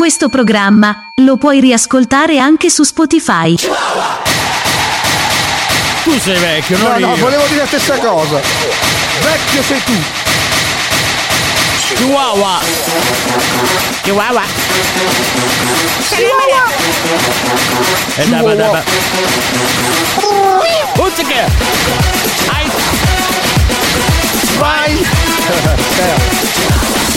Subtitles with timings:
[0.00, 3.54] Questo programma lo puoi riascoltare anche su Spotify.
[3.54, 3.68] Tu
[6.18, 7.16] sei vecchio, No, non no, io.
[7.16, 8.40] volevo dire la stessa cosa.
[9.20, 9.92] Vecchio sei tu.
[11.96, 12.60] Chihuahua.
[14.00, 14.42] Chihuahua.
[18.16, 18.82] E dai, vai, dai, vai.
[20.96, 21.44] Uzziche.
[22.46, 22.70] Ai.
[24.56, 25.06] Vai!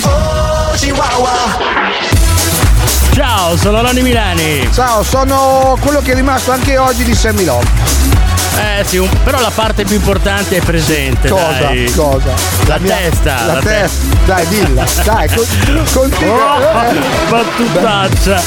[0.01, 2.21] Oh, Chihuahua.
[3.13, 4.67] Ciao, sono Ronny Milani.
[4.73, 7.65] Ciao, sono quello che è rimasto anche oggi di Sammy Love.
[8.79, 11.29] Eh sì, un- però la parte più importante è presente.
[11.29, 11.45] Cosa?
[11.59, 11.91] dai.
[11.95, 12.33] Cosa?
[12.65, 13.45] La, mia- testa.
[13.45, 14.15] La, testa.
[14.25, 14.85] Dai, dilla.
[15.03, 15.45] Dai, con-
[15.93, 16.55] continua.
[16.55, 16.93] Oh,
[17.29, 18.41] battutaccia.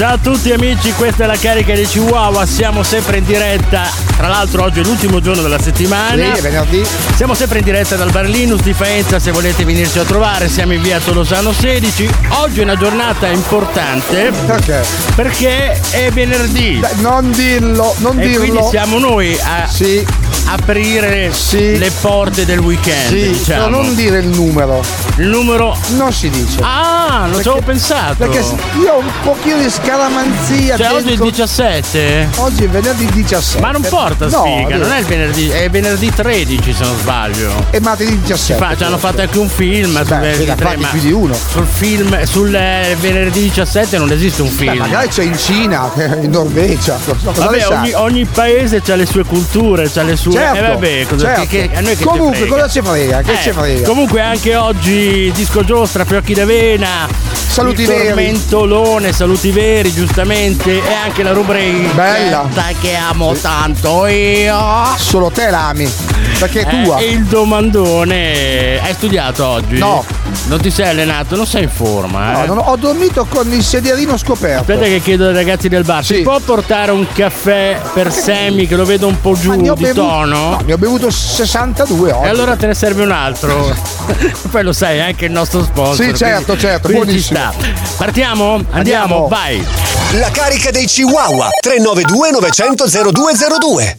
[0.00, 3.82] Ciao a tutti amici, questa è la carica di Chihuahua, siamo sempre in diretta,
[4.16, 6.32] tra l'altro oggi è l'ultimo giorno della settimana.
[6.32, 6.82] Sì, è venerdì.
[7.16, 10.72] Siamo sempre in diretta dal Bar Linus di Faenza, se volete venirci a trovare, siamo
[10.72, 12.08] in via Tolosano 16.
[12.40, 14.82] Oggi è una giornata importante Perché?
[15.14, 16.78] perché è venerdì.
[16.80, 18.68] Dai, non dirlo, non E quindi dirlo.
[18.70, 20.02] siamo noi a Sì,
[20.46, 21.76] aprire Sì.
[21.76, 23.08] le porte del weekend.
[23.08, 23.68] sì, diciamo.
[23.68, 24.82] no, non dire il numero.
[25.20, 25.76] Il numero.
[25.96, 26.60] Non si dice.
[26.62, 28.14] Ah, non ci avevo pensato.
[28.16, 28.38] Perché
[28.82, 30.78] io ho un pochino di scaramanzia.
[30.78, 31.24] Cioè, oggi è il dentro.
[31.26, 32.28] 17?
[32.36, 33.60] Oggi è venerdì 17.
[33.60, 37.66] Ma non porta No, sfiga, non è il venerdì, è venerdì 13 se non sbaglio.
[37.68, 38.64] È martedì 17.
[38.64, 40.80] Fa- ci hanno fatto anche un film sul Beh, sì, venerdì ne ha 3, fatti
[40.80, 41.34] ma più di uno.
[41.34, 44.76] sul film sul eh, venerdì 17 non esiste un Beh, film.
[44.78, 45.90] magari c'è in Cina,
[46.22, 46.98] in Norvegia.
[47.22, 50.32] Vabbè, ogni, ogni paese ha le sue culture, ha le sue.
[50.32, 51.40] Certo, eh, vabbè, cosa, certo.
[51.46, 53.20] che- che- a noi che Comunque, cosa ci frega?
[53.20, 53.86] Che Eh, ci frega?
[53.86, 57.08] Comunque anche oggi disco giostra, fiocchi d'avena.
[57.50, 58.06] Saluti il veri.
[58.08, 60.70] tormentolone, saluti veri, giustamente.
[60.86, 62.48] E anche la rubrica Bella.
[62.80, 64.56] che amo tanto io.
[64.96, 65.90] Solo te l'ami.
[66.38, 66.96] Perché è Eh, tua.
[66.98, 68.80] e il domandone.
[68.80, 69.78] Hai studiato oggi?
[69.78, 70.04] No.
[70.46, 71.34] Non ti sei allenato?
[71.36, 72.46] Non sei in forma, No, eh?
[72.46, 74.60] non ho, dormito con il sedierino scoperto.
[74.60, 76.16] Aspetta che chiedo ai ragazzi del bar, Sì.
[76.16, 79.92] si può portare un caffè per Sammy che lo vedo un po' giù di bevuto-
[80.06, 80.50] tono?
[80.50, 82.26] no, ne ho bevuto 62 oggi.
[82.26, 83.76] E allora te ne serve un altro.
[84.50, 86.04] Poi lo sai, è anche il nostro sponsor.
[86.06, 87.52] Sì, certo, quindi- certo, quindi ci buonissimo.
[87.52, 87.96] sta.
[87.96, 88.52] Partiamo?
[88.54, 89.28] Andiamo, Andiamo.
[89.28, 89.66] vai.
[90.12, 91.48] La carica dei Chihuahua.
[91.60, 93.98] 392 900 0202.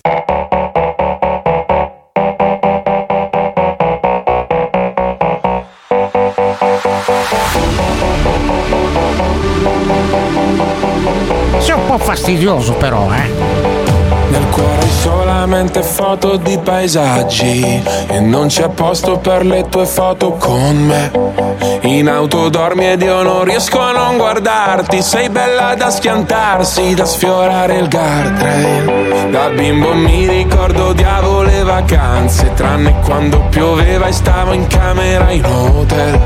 [11.59, 13.60] Sei un po' fastidioso però, eh.
[14.51, 17.83] Cuore solamente foto di paesaggi.
[18.07, 21.11] E non c'è posto per le tue foto con me.
[21.83, 25.01] In auto dormi ed io non riesco a non guardarti.
[25.01, 29.29] Sei bella da schiantarsi, da sfiorare il guardrail.
[29.31, 35.45] Da bimbo mi ricordo odiavo le vacanze Tranne quando pioveva e stavo in camera in
[35.45, 36.19] hotel.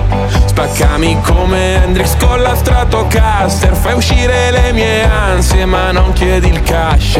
[0.46, 6.62] Spaccami come Hendrix con la Stratocaster Fai uscire le mie ansie ma non chiedi il
[6.63, 7.19] cash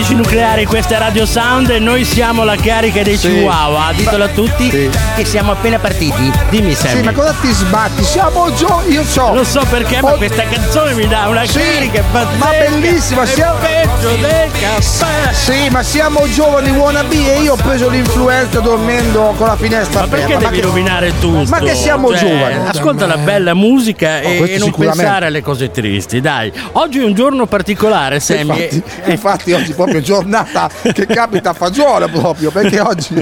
[0.00, 3.28] tattici nucleari, questa è Radio Sound e noi siamo la carica dei Sì.
[3.28, 3.92] Chihuahua.
[3.94, 4.90] Ditelo a tutti Sì.
[5.14, 6.32] che siamo appena partiti.
[6.48, 7.02] Dimmi Sì, Sammy.
[7.02, 8.02] ma cosa ti sbatti?
[8.02, 8.82] Siamo gio...
[8.88, 9.34] Io so.
[9.34, 12.36] Lo so perché, ma questa canzone mi dà una Sì, carica pazzesca.
[12.44, 15.32] ma bellissima, siamo- peggio del caffè.
[15.32, 20.06] Sì, ma siamo giovani wannabe e io ho preso l'influenza dormendo con la finestra Ma
[20.08, 20.48] perché aperta.
[20.48, 21.48] devi che- rovinare tutto?
[21.48, 22.68] Ma che siamo Cioè, giovani.
[22.68, 26.52] Ascolta la bella musica e, questo e non pensare alle cose tristi, dai.
[26.72, 28.40] Oggi è un giorno particolare, Sammy.
[28.64, 33.14] Infatti, infatti oggi è proprio giornata che capita a fagiolo proprio, perché oggi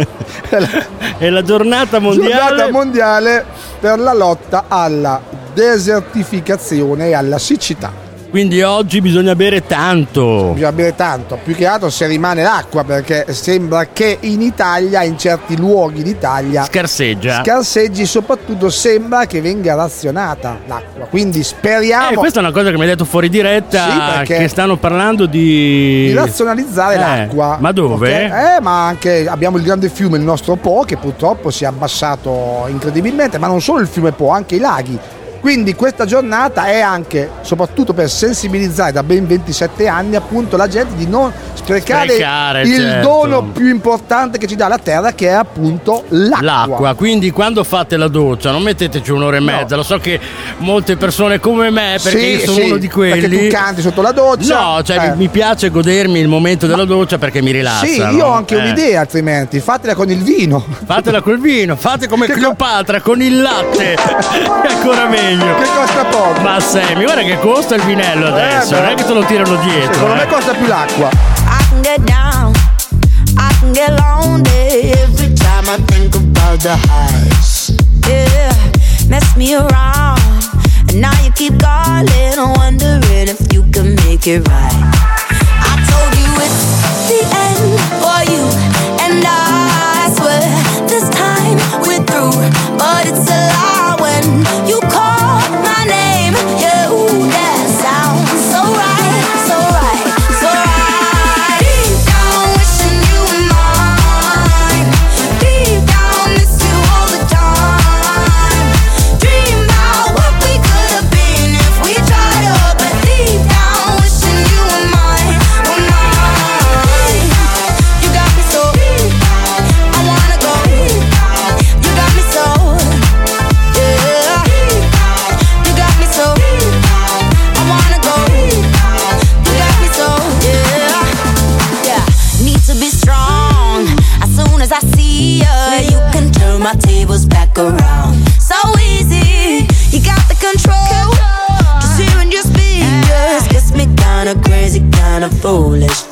[0.48, 0.68] è la
[1.18, 2.32] È la giornata mondiale.
[2.34, 3.44] giornata mondiale
[3.78, 5.20] per la lotta alla
[5.54, 8.06] desertificazione e alla siccità.
[8.30, 10.50] Quindi oggi bisogna bere tanto.
[10.52, 15.16] Bisogna bere tanto, più che altro se rimane l'acqua, perché sembra che in Italia, in
[15.16, 17.42] certi luoghi d'Italia, Scarseggia.
[17.42, 21.06] scarseggi, soprattutto sembra che venga razionata l'acqua.
[21.06, 23.90] Quindi Eh, speriamo questa è una cosa che mi hai detto fuori diretta.
[23.90, 26.08] Sì, perché- che stanno parlando di.
[26.08, 27.56] di razionalizzare Eh, l'acqua.
[27.58, 27.94] Ma dove?
[28.26, 28.30] Ok?
[28.30, 32.66] Eh, ma anche abbiamo il grande fiume, il nostro Po, che purtroppo si è abbassato
[32.68, 34.98] incredibilmente, ma non solo il fiume Po, anche i laghi.
[35.40, 40.94] Quindi questa giornata è anche, soprattutto per sensibilizzare da ben 27 anni appunto la gente
[40.96, 43.08] di non sprecare, Sprecare, il certo.
[43.08, 46.42] dono più importante che ci dà la terra che è appunto l'acqua.
[46.42, 50.18] L'acqua, quindi quando fate la doccia non metteteci un'ora e mezza, lo so che
[50.58, 53.20] molte persone come me, perché Sì, io sono sì, uno di quelli.
[53.20, 54.60] Perché tu canti sotto la doccia.
[54.60, 55.14] No, cioè Eh.
[55.14, 57.86] mi, piace godermi il momento della doccia perché mi rilassa.
[57.86, 58.10] Sì, no?
[58.10, 58.60] io ho anche Eh.
[58.60, 60.64] un'idea altrimenti, fatela con il vino.
[60.84, 63.96] Fatela col vino, fate come Cleopatra con il latte, è
[64.68, 65.27] ancora meglio.
[65.28, 66.40] Che costa poco.
[66.40, 69.56] Ma Sammy, guarda che costa il vinello adesso, Eh, non è che te lo tirano
[69.56, 69.92] dietro.
[69.92, 70.24] Secondo eh.
[70.24, 71.10] me costa più l'acqua.
[71.10, 72.54] I can get down,
[73.36, 77.74] I can get lonely every time I think about the highs.
[78.06, 78.54] Yeah,
[79.08, 80.18] mess me around,
[80.88, 84.82] and now you keep calling, wondering if you can make it right.
[85.60, 86.64] I told you it's
[87.06, 88.48] the end for you,
[89.04, 90.40] and I swear
[90.88, 92.32] this time we're through.
[92.78, 94.24] But it's a lie when
[94.66, 95.07] you call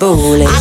[0.06, 0.55] 父母累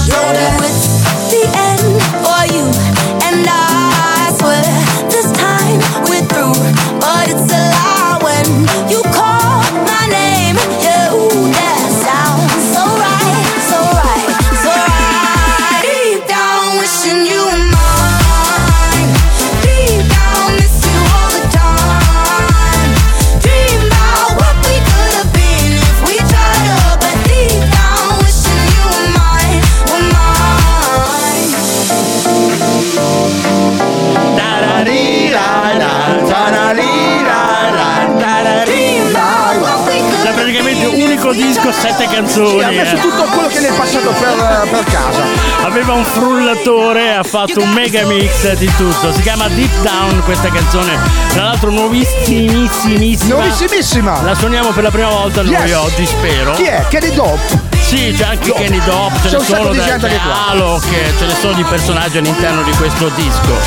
[41.96, 42.64] sette canzoni.
[42.64, 43.00] ha messo eh.
[43.00, 45.24] tutto quello che ne è passato per, per casa.
[45.64, 49.14] Aveva un frullatore, ha fatto un mega mix di tutto.
[49.14, 50.98] Si chiama Deep Down questa canzone.
[51.32, 53.36] Tra l'altro nuovissimissimissima.
[53.36, 54.22] Nuovissimissima.
[54.22, 55.74] La suoniamo per la prima volta noi Yes.
[55.74, 56.54] oggi, spero.
[56.54, 56.86] Chi è?
[56.90, 57.74] Kenny Dope.
[57.80, 58.64] Sì, c'è anche Dope.
[58.64, 62.64] Kenny Dope, ce C'è ne sono di gente che ce ne sono di personaggi all'interno
[62.64, 63.58] di questo disco.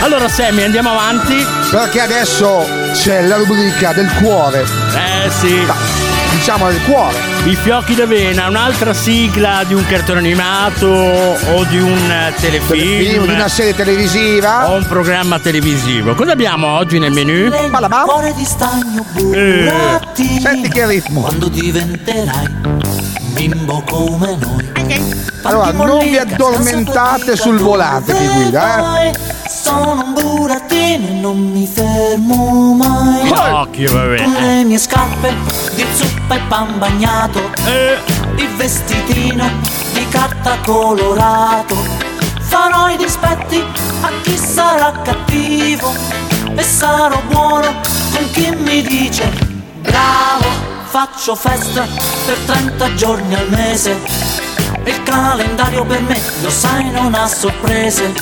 [0.00, 1.44] Allora Sammy, andiamo avanti.
[1.70, 4.64] Perché adesso c'è la rubrica del cuore.
[4.94, 6.03] Eh sì.
[6.44, 7.16] Diciamo del cuore.
[7.46, 13.24] I fiocchi d'avena, un'altra sigla di un cartone animato o di un eh, Film, telefilm
[13.26, 14.68] di una serie televisiva.
[14.70, 16.14] o un programma televisivo.
[16.14, 17.48] Cosa abbiamo oggi nel menù?
[17.70, 18.04] Palabam.
[18.04, 19.22] Cuore di stagno Eh.
[19.22, 21.22] burrati Senti che ritmo.
[21.22, 22.46] Quando diventerai
[23.32, 25.22] bimbo come noi.
[25.44, 29.12] Allora, non vi addormentate sul volante chi guida, eh.
[29.48, 33.30] Sono un burattino e non mi fermo mai.
[33.30, 34.22] Occhio, vabbè.
[34.22, 35.34] Con le mie scarpe
[35.74, 35.84] di
[36.24, 37.40] zuppa e pan bagnato.
[37.66, 37.98] Eh,
[38.36, 39.48] Il vestitino
[39.92, 41.76] di carta colorato.
[42.40, 43.62] Farò i dispetti
[44.02, 45.92] a chi sarà cattivo.
[46.56, 47.80] E sarò buono
[48.12, 49.30] con chi mi dice
[49.80, 50.72] bravo.
[50.84, 51.86] Faccio festa
[52.26, 53.98] per 30 giorni al mese.
[54.84, 58.12] Il calendario per me, lo sai, non ha sorprese.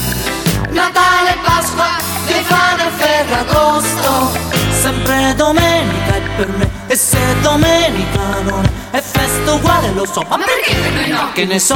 [0.71, 1.87] Natale, Pasqua,
[2.25, 4.38] Stefano e Ferragosto
[4.80, 10.37] Sempre domenica è per me E se domenica non è, festa uguale lo so Ma
[10.37, 11.33] perché per no?
[11.33, 11.75] Che ne so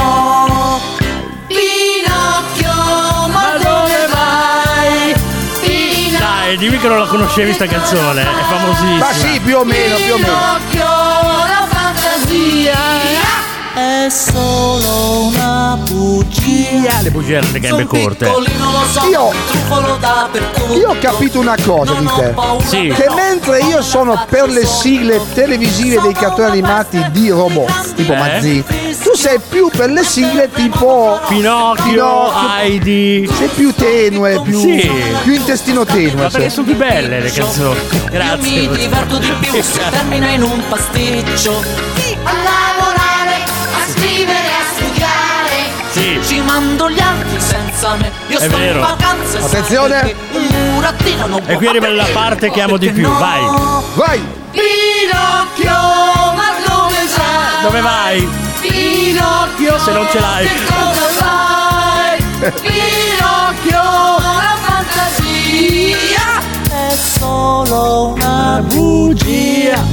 [1.46, 5.14] Pinocchio, ma dove vai?
[5.62, 8.98] Pinocchio dai, dimmi che non la conoscevi sta canzone, è famosissima.
[8.98, 10.36] Ma sì, più o meno, più o meno.
[10.68, 13.35] Pinocchio, la fantasia
[13.76, 18.24] È solo una bugia Le bugie erano le gambe corte.
[18.24, 20.78] piccolino, lo so, Io-.
[20.78, 22.34] Io ho capito una cosa di te.
[22.64, 22.88] Sì.
[22.96, 28.16] Che mentre io sono per le sigle televisive dei cartoni animati di robot, tipo Eh?
[28.16, 28.64] Mazzi,
[29.02, 32.48] tu sei più per le sigle tipo Pinocchio, Pinocchio.
[32.58, 33.30] Heidi.
[33.36, 34.90] sei più tenue, più, Sì.
[35.22, 36.22] più intestino tenue.
[36.22, 37.78] Ma perché sono più belle le canzoni.
[37.78, 38.68] Io mi Grazie.
[38.70, 41.62] diverto di più se termina in un pasticcio.
[42.22, 42.32] A
[46.20, 46.34] Sì.
[46.34, 48.10] Ci mando gli altri senza me.
[48.28, 48.78] Io È sto vero.
[48.80, 49.38] in vacanze.
[49.40, 50.14] sai Attenzione.
[50.32, 53.18] Un burattino non E qui arriva la parte che amo di più, no.
[53.18, 53.40] vai.
[53.94, 54.24] Vai!
[54.50, 55.72] Pinocchio,
[56.34, 57.62] ma dove vai?
[57.62, 58.28] Dove vai?
[58.60, 60.46] Pinocchio, Se non ce l'hai.
[60.46, 62.22] che cosa fai?
[62.62, 63.82] Pinocchio,
[64.18, 69.84] la fantasia è solo una bugia.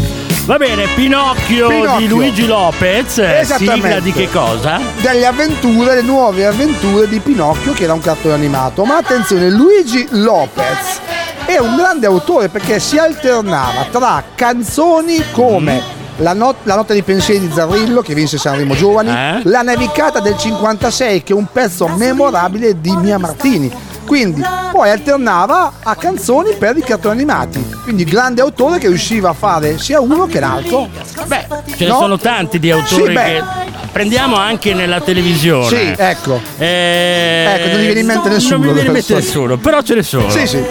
[0.45, 2.07] Va bene, Pinocchio, di Pinocchio.
[2.09, 3.41] Luigi Lopez.
[3.43, 4.77] Sigla di che cosa?
[5.01, 8.83] Delle avventure, le nuove avventure di Pinocchio, che era un cartone animato.
[8.83, 10.99] Ma attenzione, Luigi Lopez
[11.45, 15.81] è un grande autore perché si alternava tra canzoni come
[16.17, 19.41] la, not- la notte dei pensieri di Zarrillo, che vinse Sanremo Giovani, Eh?
[19.43, 23.71] La nevicata del 56, che è un pezzo memorabile di Mia Martini.
[24.05, 27.72] Quindi poi alternava a canzoni per i cartoni animati.
[27.83, 30.87] Quindi grande autore che riusciva a fare sia uno che l'altro.
[31.25, 31.97] Beh, ce ne No?
[31.99, 33.43] sono tanti di autori Sì, che
[33.91, 35.67] prendiamo anche nella televisione.
[35.67, 36.39] Sì, ecco.
[36.57, 39.81] Eh, Ecco, non mi viene in mente nessuno Non mi viene in mente nessuno, però
[39.81, 40.29] ce ne sono.
[40.29, 40.63] Sì, sì.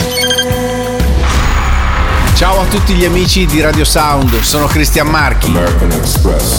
[2.42, 5.56] Ciao a tutti gli amici di Radio Sound, sono Cristian Marchi.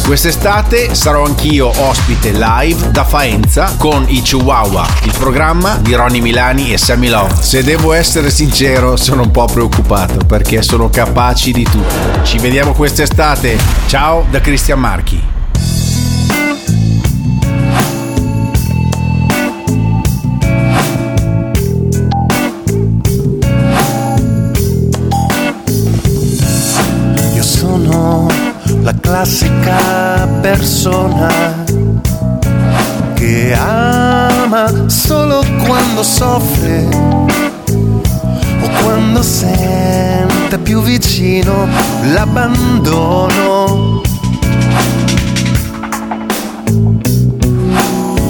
[0.06, 6.72] Quest'estate sarò anch'io ospite live da Faenza con i Chihuahua, il programma di Ronny Milani
[6.72, 7.34] e Sammy Love.
[7.42, 12.24] Se devo essere sincero, sono un po' preoccupato perché sono capaci di tutto.
[12.24, 13.58] Ci vediamo quest'estate.
[13.88, 15.33] Ciao da Cristian Marchi.
[29.14, 31.30] Classica persona
[33.14, 36.88] che ama solo quando soffre
[38.60, 41.68] o quando sente più vicino
[42.12, 44.02] l'abbandono.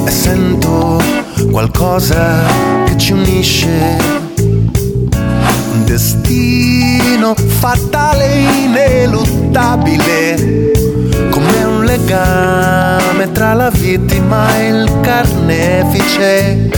[0.06, 1.02] E sento
[1.50, 2.42] qualcosa
[2.88, 3.98] che ci unisce
[5.74, 10.72] un destino fatale e ineluttabile,
[11.98, 16.70] legame tra la vittima e il carnefice.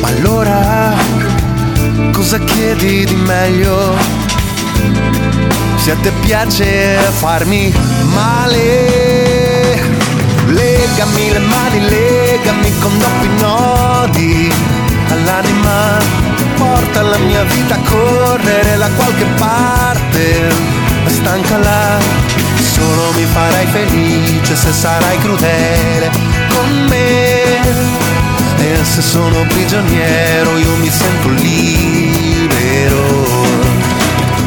[0.00, 0.92] Ma allora
[2.12, 3.96] cosa chiedi di meglio?
[5.76, 7.72] Se a te piace farmi
[8.12, 9.80] male,
[10.48, 14.52] legami le mani, legami con doppi nodi
[15.08, 15.98] all'anima,
[16.56, 21.98] porta la mia vita a correre da qualche parte, stanca là,
[22.74, 26.10] solo mi farai felice se sarai crudele
[26.48, 27.62] con me.
[28.58, 33.02] E se sono prigioniero io mi sento libero.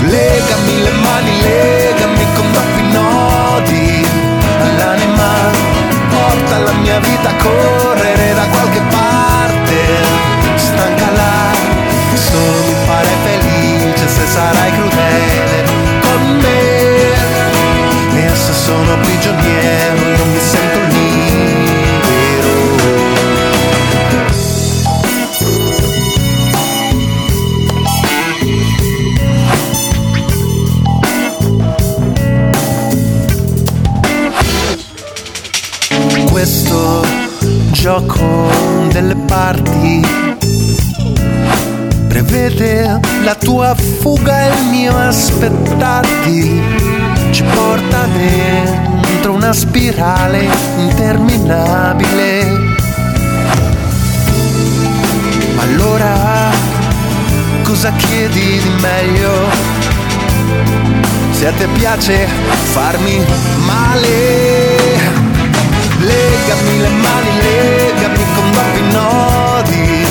[0.01, 4.07] Legami le mani, legami con doppi nodi
[4.61, 5.31] all'anima,
[6.09, 9.77] porta la mia vita a correre da qualche parte,
[10.55, 11.51] stanca là,
[12.13, 15.66] solo mi farai felice se sarai crudele
[18.67, 21.45] sono prigioniero io mi sento libero.
[36.29, 37.05] questo
[37.71, 38.49] gioco
[38.91, 40.01] delle parti
[42.09, 45.96] prevede la tua fuga e il mio aspettarti
[49.47, 50.45] una spirale
[50.77, 52.43] interminabile.
[55.55, 56.51] Ma allora
[57.63, 59.31] cosa chiedi di meglio?
[61.31, 62.27] Se a te piace
[62.73, 63.25] farmi
[63.65, 64.75] male,
[65.99, 70.05] legami le mani, legami con doppi nodi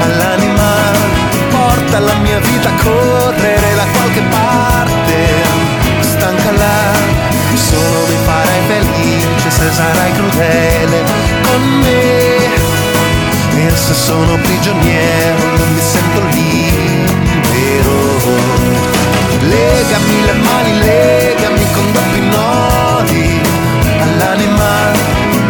[0.00, 0.72] all'anima,
[1.50, 5.26] porta la mia vita a correre da qualche parte,
[6.00, 6.52] stanca
[9.50, 11.02] se sarai crudele
[11.42, 12.06] con me.
[13.56, 17.96] E se sono prigioniero non mi sento libero.
[19.40, 23.40] Legami le mani, legami con doppi nodi
[24.00, 24.92] all'anima,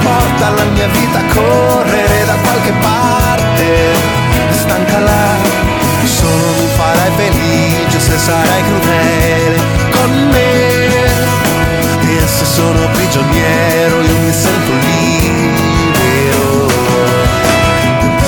[0.03, 3.67] porta la mia vita a correre da qualche parte,
[4.51, 5.27] stanca là,
[6.05, 9.48] solo mi farai felice se sarai crudele
[12.59, 16.67] sono prigioniero io mi sento libero.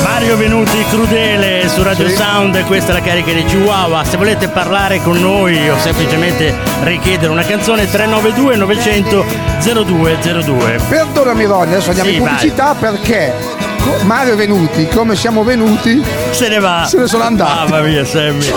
[0.04, 4.04] Mario Venuti Crudele su Radio Sound, questa è la carica di Chihuahua.
[4.04, 9.24] Se volete parlare con noi o semplicemente richiedere una canzone 392 900
[9.64, 10.78] 0202.
[10.88, 13.34] Perdonami Ronny, adesso andiamo Sì, in pubblicità perché
[13.82, 16.84] co- Mario è venuti, come siamo venuti, Se ne va.
[16.88, 17.70] se ne sono andati.
[17.72, 18.52] Mamma mia, Sammy.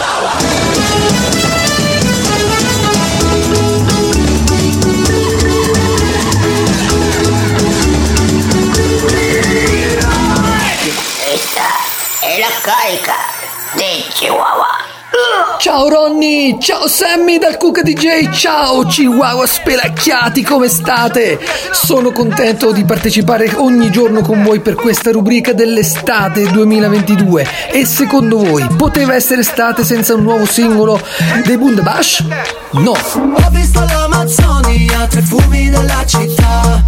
[12.64, 13.14] Carica
[13.74, 14.92] di Chihuahua.
[15.60, 21.40] Ciao Ronny, ciao Sammy dal Cuca DJ, ciao Chihuahua spelacchiati, come state?
[21.74, 28.38] Sono contento di partecipare ogni giorno con voi per questa rubrica dell'estate 2022 e secondo
[28.38, 31.02] voi poteva essere estate senza un nuovo singolo
[31.46, 32.26] dei Bundabash?
[32.72, 32.92] No.
[32.92, 36.83] Ho visto l'Amazzonia, tre fumi della città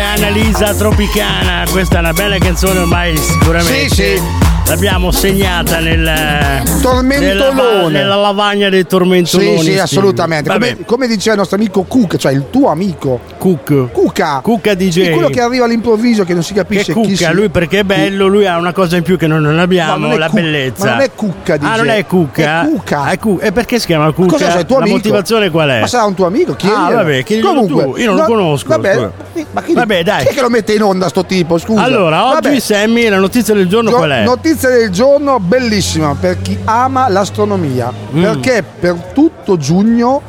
[0.00, 4.45] Annalisa Tropicana, questa è una bella canzone ormai sicuramente Sì, sì.
[4.68, 7.52] L'abbiamo segnata nel Tormentolone.
[7.52, 9.58] nella, nella lavagna dei tormentoloni.
[9.62, 10.50] Sì, sì, assolutamente.
[10.50, 13.20] Come, come diceva il nostro amico Cook, cioè il tuo amico.
[13.38, 13.90] Cook.
[13.92, 14.40] Cuca.
[14.42, 14.90] Cucca DJ.
[14.90, 17.32] Sì, quello che arriva all'improvviso che non si che capisce chi cucca, sia.
[17.32, 20.12] lui perché è bello, lui ha una cosa in più che noi non abbiamo, non
[20.12, 20.84] è la Cu- bellezza.
[20.84, 21.64] ma non è Cucca, DJ.
[21.66, 22.62] Ah, non è cucca?
[22.62, 23.08] È Cuca.
[23.10, 24.32] È cu- e perché si chiama cucca?
[24.32, 24.96] Cosa sei, tuo la amico?
[24.96, 25.80] motivazione qual è?
[25.80, 26.54] Ma sarà un tuo amico?
[26.54, 29.10] Chi Ah, vabbè, chiediglielo Comunque, tu, io non lo no, conosco, Vabbè,
[29.52, 30.22] ma chi, Vabbè, dai.
[30.24, 31.58] Chi è che lo mette in onda sto tipo?
[31.58, 31.82] Scusa.
[31.82, 32.58] Allora, oggi Vabbè.
[32.58, 34.22] Sammy, la notizia del giorno Gio- qual è?
[34.24, 37.92] Notizia del giorno bellissima per chi ama l'astronomia.
[38.14, 38.22] Mm.
[38.22, 40.20] Perché per tutto giugno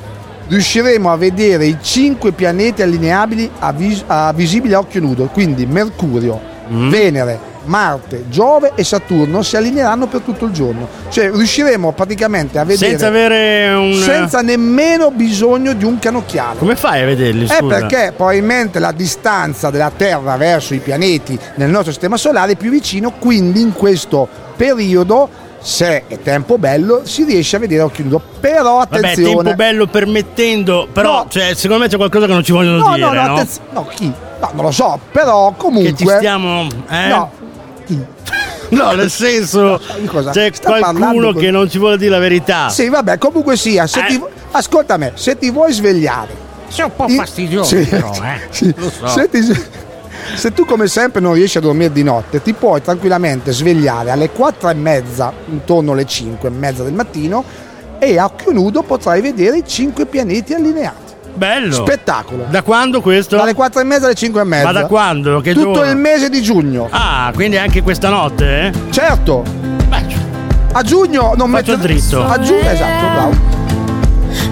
[0.48, 5.26] riusciremo a vedere i cinque pianeti allineabili a, vis- a- visibili a occhio nudo.
[5.26, 6.90] Quindi Mercurio, Mm.
[6.90, 10.88] Venere, Marte, Giove e Saturno si allineeranno per tutto il giorno.
[11.10, 13.94] Cioè riusciremo praticamente a vedere Senza avere un...
[13.94, 16.58] senza nemmeno bisogno di un canocchiale.
[16.58, 17.66] Come fai a vederli, Eh scusa?
[17.80, 22.70] perché probabilmente la distanza della Terra verso i pianeti nel nostro sistema solare è più
[22.72, 28.04] vicino, quindi in questo periodo, se è tempo bello, si riesce a vedere a occhio
[28.04, 28.22] nudo.
[28.40, 29.34] Però Vabbè, attenzione.
[29.44, 31.26] tempo bello permettendo, però No.
[31.30, 33.34] cioè, secondo me c'è qualcosa che non ci vogliono no, dire, no, no, no?
[33.34, 34.12] attenzio- no, chi?
[34.40, 35.92] No, non lo so, però comunque.
[35.94, 36.68] Che ci stiamo...
[36.90, 37.08] Eh?
[37.08, 37.32] No?
[38.70, 39.80] No, nel senso,
[40.32, 42.68] c'è Sta parlando qualcuno con- che non ci vuole dire la verità.
[42.68, 44.06] Sì, vabbè, comunque sia, se Eh.
[44.08, 44.22] ti
[44.52, 46.46] ascolta me, se ti vuoi svegliare.
[46.68, 48.42] Sei un po' fastidioso, Sì, però, eh.
[48.52, 48.74] sì.
[48.76, 49.08] Lo so.
[49.08, 49.42] Se, ti-
[50.36, 54.32] se tu come sempre non riesci a dormire di notte, ti puoi tranquillamente svegliare alle
[54.32, 57.46] 4 e mezza, intorno alle 5 e mezza del mattino,
[58.00, 61.07] e a occhio nudo potrai vedere i 5 pianeti allineati.
[61.38, 61.74] Bello.
[61.74, 62.46] Spettacolo.
[62.50, 63.36] Da quando questo?
[63.38, 64.66] Dalle 4 e mezza alle 5 e mezza.
[64.66, 65.40] Ma da quando?
[65.40, 65.92] Che Tutto giorno?
[65.92, 66.88] il mese di giugno.
[66.90, 68.72] Ah, quindi anche questa notte, eh?
[68.90, 69.44] Certo.
[70.74, 72.24] A giugno non Faccio metto dritto.
[72.24, 73.36] A giugno, esatto, bravo.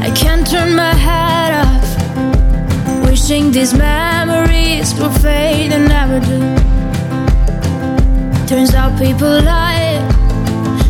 [0.01, 3.07] I can't turn my head off.
[3.07, 6.63] Wishing these memories will fade and never do.
[8.47, 10.01] Turns out people lie.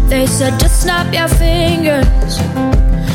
[0.08, 2.39] They said just snap your fingers.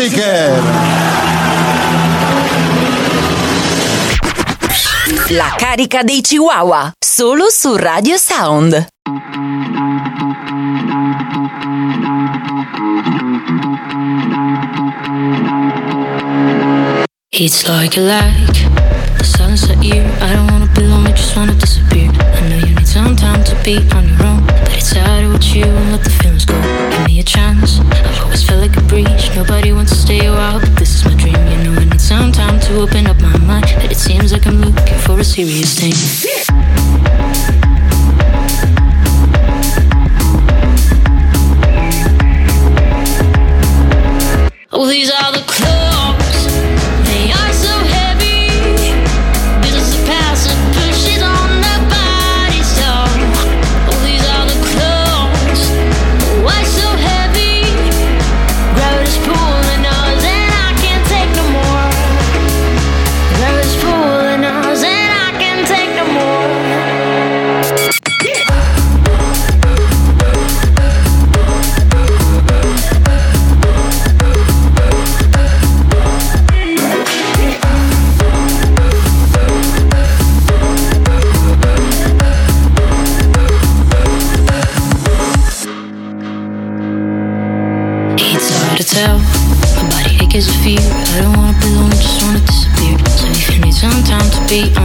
[0.00, 0.62] Unziker!
[5.28, 8.86] La carica dei Chihuahua, solo su Radio Sound.
[17.28, 18.68] It's like a like
[19.18, 20.08] the sunset here.
[20.22, 22.08] I don't wanna be lonely, just wanna disappear.
[22.08, 25.54] I know you need some time to be on your own, but it's harder with
[25.54, 26.54] you and let the feelings go.
[26.90, 27.80] Give me a chance.
[27.80, 29.34] I've always felt like a breach.
[29.34, 31.34] Nobody wants to stay a while, but this is my dream.
[31.34, 33.66] You know I need some time to open up my mind.
[33.76, 35.94] But it seems like I'm looking for a serious thing.
[44.72, 45.44] Oh, these are the
[94.50, 94.79] beat.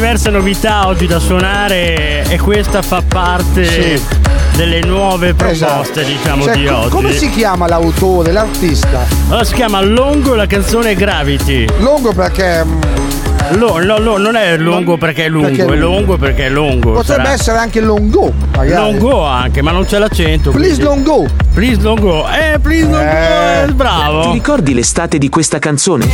[0.00, 4.02] Diverse novità oggi da suonare e questa fa parte Sì.
[4.56, 6.02] delle nuove proposte, Esatto.
[6.02, 6.88] diciamo, Cioè, di co- oggi.
[6.88, 9.00] Come si chiama l'autore, l'artista?
[9.28, 11.66] Allora si chiama Longo, la canzone Gravity.
[11.80, 12.64] Longo perché.
[12.64, 12.80] mm,
[13.58, 16.92] Lo- no, no, non è lungo perché è lungo, Perché è lungo perché è lungo.
[16.92, 18.80] Potrebbe sarà- essere anche Longo, magari.
[18.80, 20.50] Longo anche, ma non c'è l'accento.
[20.50, 21.28] Please quindi- Longo.
[21.52, 22.26] Please Longo.
[22.28, 24.20] Eh, please Longo, eh, bravo.
[24.22, 26.06] Ti ricordi l'estate di questa canzone?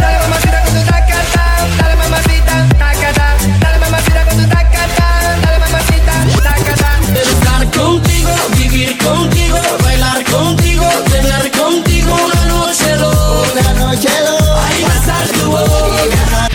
[8.86, 14.66] Vivir contigo, bailar contigo, tener contigo una noche loca, noche loca.
[14.66, 16.48] Ay, besar tu boca.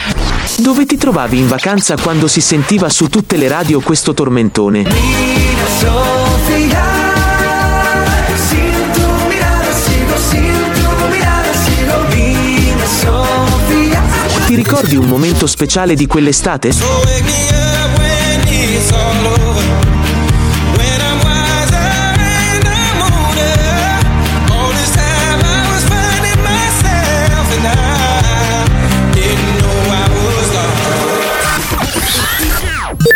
[0.58, 4.84] Dove ti trovavi in vacanza quando si sentiva su tutte le radio questo tormentone?
[4.84, 7.10] Dime Sofía.
[14.46, 16.74] Ti ricordi un momento speciale di quell'estate?
[18.52, 19.51] Wake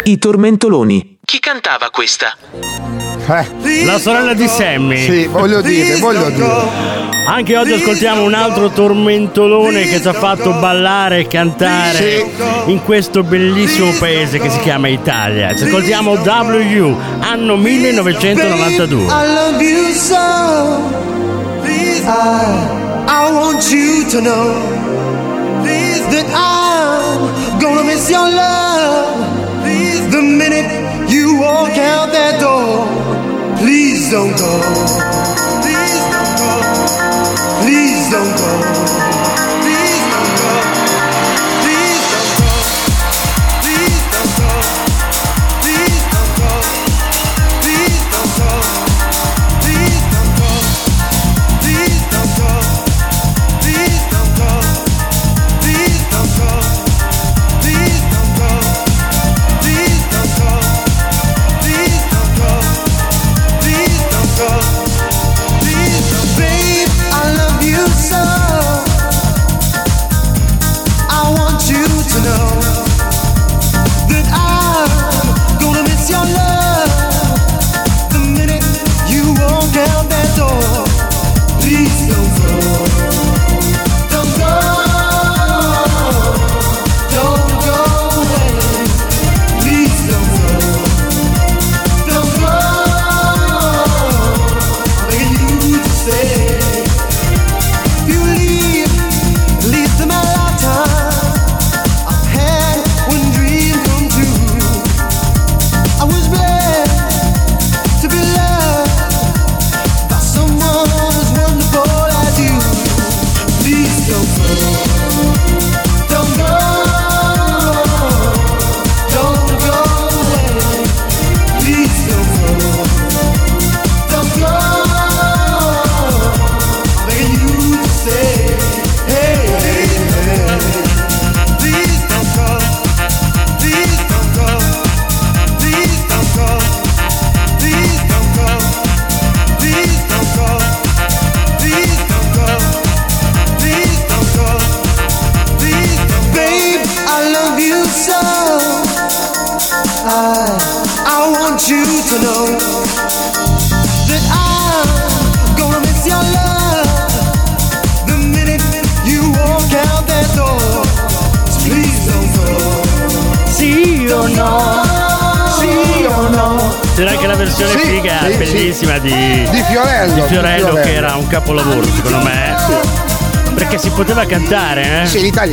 [0.08, 1.18] I tormentoloni.
[1.26, 2.38] Chi cantava questa?
[3.86, 5.00] La sorella di Sammy.
[5.00, 7.24] Sì, voglio dire, voglio dire.
[7.26, 12.24] Anche oggi ascoltiamo un altro tormentolone che ci ha fatto ballare e cantare
[12.68, 15.56] in questo bellissimo paese che si chiama Italia.
[15.56, 19.06] Ci ascoltiamo W, anno 1992.
[19.06, 20.84] I love you so.
[21.64, 24.54] Please, I, I want you to know.
[25.64, 29.35] Please, that I'm gonna miss your love.
[29.76, 32.88] Please, the minute you walk out that door.
[33.58, 34.54] Please don't go.
[35.64, 35.85] Please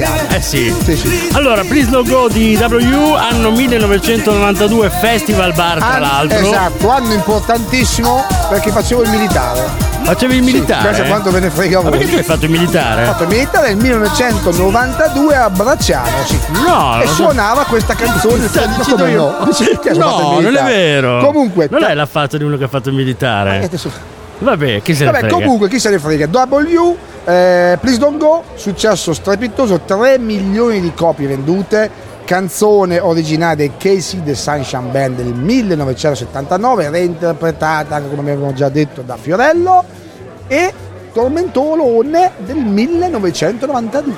[0.01, 0.41] cantare, eh?
[0.41, 0.75] Sì.
[0.87, 1.29] Eh sì.
[1.33, 6.39] Allora, Please No Go di W, anno 1992, Festival Bar tra An- l'altro.
[6.39, 9.91] Esatto, anno importantissimo perché facevo il militare.
[10.03, 10.95] Facevi il militare?
[10.95, 11.99] Sì, quanto ve ne frega a Ma voi.
[11.99, 13.03] perché tu hai fatto il militare?
[13.03, 16.39] Ho fatto il militare nel 1992 a Bracciano, sì.
[16.67, 18.49] No, e suonava questa canzone.
[18.49, 19.37] Sta come io.
[19.39, 19.51] no?
[19.95, 21.25] No, non è vero.
[21.25, 23.63] Comunque, non è l'ha fatto di uno che ha fatto il militare.
[23.65, 23.91] Adesso-
[24.39, 25.35] Vabbè, chi se ne Vabbè, frega.
[25.35, 26.27] comunque chi se ne frega.
[26.27, 31.91] W, eh, Please Don't Go, successo strepitoso, 3 milioni di copie vendute,
[32.25, 39.17] canzone originale dei Casey The Sunshine Band del 1979, reinterpretata, come abbiamo già detto, da
[39.17, 39.85] Fiorello,
[40.47, 40.73] e
[41.13, 44.15] Tormentolone del 1992.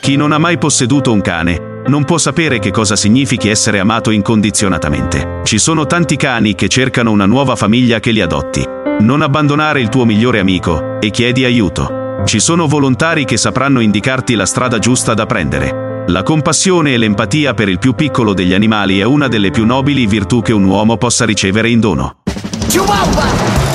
[0.00, 4.10] Chi non ha mai posseduto un cane non può sapere che cosa significhi essere amato
[4.10, 5.40] incondizionatamente.
[5.42, 8.71] Ci sono tanti cani che cercano una nuova famiglia che li adotti.
[9.02, 12.22] Non abbandonare il tuo migliore amico e chiedi aiuto.
[12.24, 16.04] Ci sono volontari che sapranno indicarti la strada giusta da prendere.
[16.06, 20.06] La compassione e l'empatia per il più piccolo degli animali è una delle più nobili
[20.06, 22.18] virtù che un uomo possa ricevere in dono.
[22.64, 23.71] Esta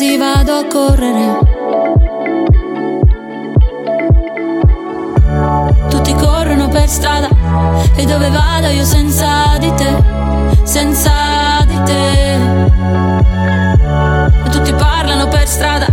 [0.00, 1.38] quasi vado a correre.
[5.90, 7.28] Tutti corrono per strada
[7.94, 10.02] e dove vado io senza di te,
[10.62, 11.12] senza
[11.66, 12.34] di te.
[14.42, 15.86] E tutti parlano per strada,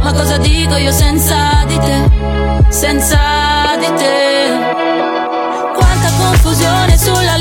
[0.00, 2.10] ma cosa dico io senza di te,
[2.68, 3.18] senza
[3.80, 4.48] di te?
[5.74, 7.39] Quanta confusione sulla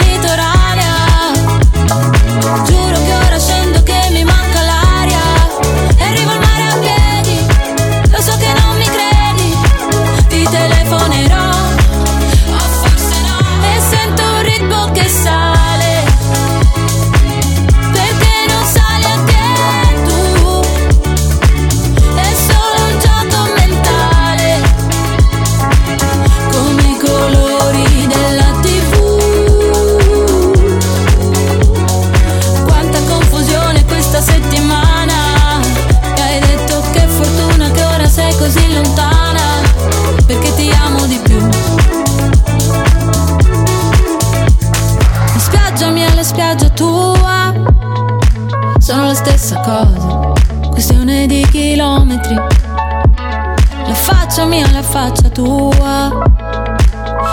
[55.39, 56.11] tua,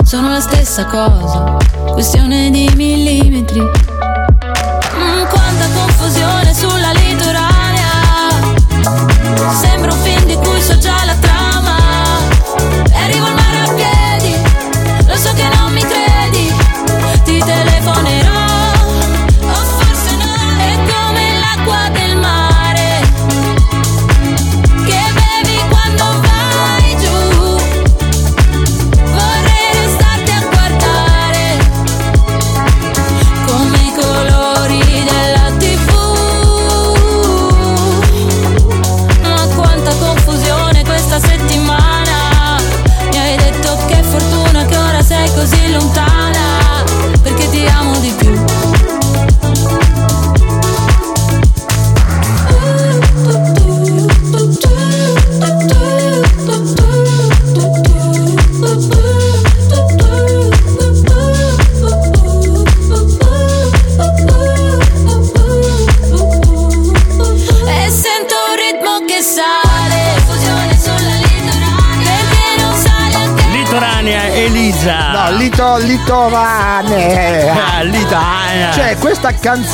[0.04, 1.56] sono la stessa cosa,
[1.92, 3.85] questione di millimetri.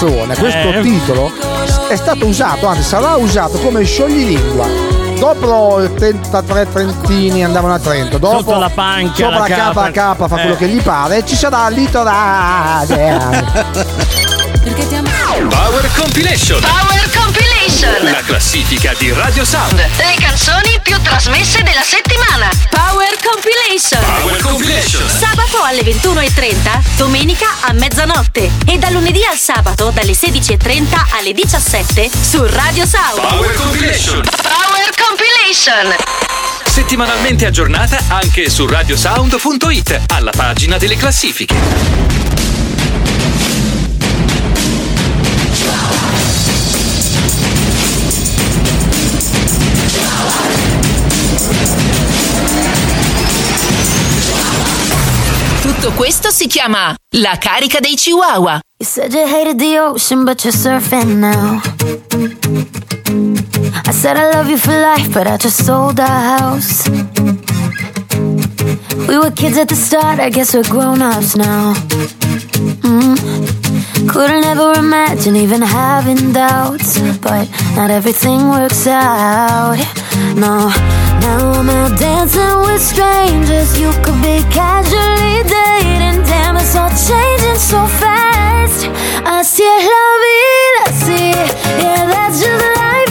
[0.02, 0.80] Canzone, questo Eh.
[0.80, 1.32] titolo
[1.88, 4.66] è stato usato, anzi sarà usato come scioglilingua.
[5.18, 9.90] Dopo il 33 Trentini andavano a Trento, dopo Sotto la panca, sopra la la capa.
[9.92, 10.56] K fa quello Eh.
[10.56, 13.44] che gli pare, ci sarà Litorane.
[14.64, 15.10] Perché ti amo.
[15.48, 16.60] Power Compilation.
[16.60, 18.10] Power Compilation.
[18.12, 19.76] La classifica di Radio Sound.
[19.76, 22.48] Le canzoni più trasmesse della settimana.
[22.70, 22.91] Power
[23.32, 24.04] Compilation.
[24.04, 25.08] Power Compilation.
[25.08, 32.10] Sabato alle 21.30, domenica a mezzanotte e da lunedì al sabato dalle 16.30 alle 17
[32.20, 33.26] su Radio Sound.
[33.26, 34.20] Power Compilation.
[34.20, 35.94] Power Compilation.
[36.66, 42.41] Settimanalmente aggiornata anche su radiosound.it alla pagina delle classifiche.
[55.82, 58.60] Tutto questo si chiama la carica dei Chihuahua.
[58.78, 61.60] You said you hated the ocean, but you're surfing now.
[63.84, 66.88] I said I love you for life, but I just sold our house.
[69.08, 71.74] We were kids at the start, I guess we're grown ups now.
[72.84, 74.08] Mm.
[74.08, 79.78] Couldn't ever imagine even having doubts, but not everything works out.
[80.36, 80.70] No,
[81.22, 83.78] now I'm out dancing with strangers.
[83.78, 88.88] You could be casually dating, damn, it's all changing so fast.
[89.24, 91.32] Así es la vida, sí,
[91.82, 93.01] yeah, that's just life,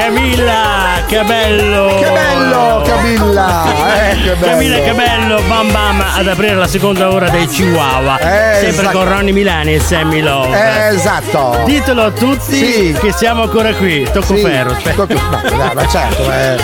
[0.00, 1.98] Camilla, che bello!
[2.00, 3.64] Che bello, Camilla!
[4.10, 4.46] Eh, che bello!
[4.52, 5.42] Camilla, che bello!
[5.46, 8.18] Bam bam ad aprire la seconda ora dei Chihuahua.
[8.18, 8.96] Eh, Sempre esatto.
[8.96, 10.56] con Ronny Milani e Sammy Love.
[10.58, 11.60] Eh, esatto!
[11.66, 12.96] Ditelo a tutti Sì.
[12.98, 14.02] che siamo ancora qui.
[14.10, 14.74] Tocco Sì, ferro.
[14.94, 16.56] tocco- no, ma certo, eh.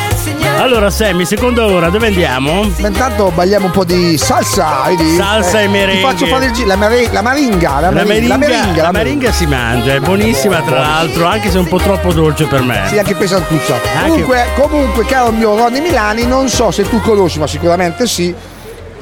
[0.58, 2.68] Allora, Sammy, seconda ora, dove andiamo?
[2.78, 5.14] Ma intanto balliamo un po' di salsa, vedi?
[5.14, 5.96] Salsa e merengue.
[6.14, 8.82] Ti faccio fare il gi- la, mere- la maringa, la, La meringa, meringa, la meringa,
[8.82, 12.62] la meringa si mangia, è buonissima tra l'altro, anche se un po' troppo dolce per
[12.62, 12.84] me.
[12.88, 13.74] Sì, anche pesantuccia.
[13.74, 18.34] Anche- Comunque, comunque, caro mio Ronny Milani, non so se tu conosci, ma sicuramente sì,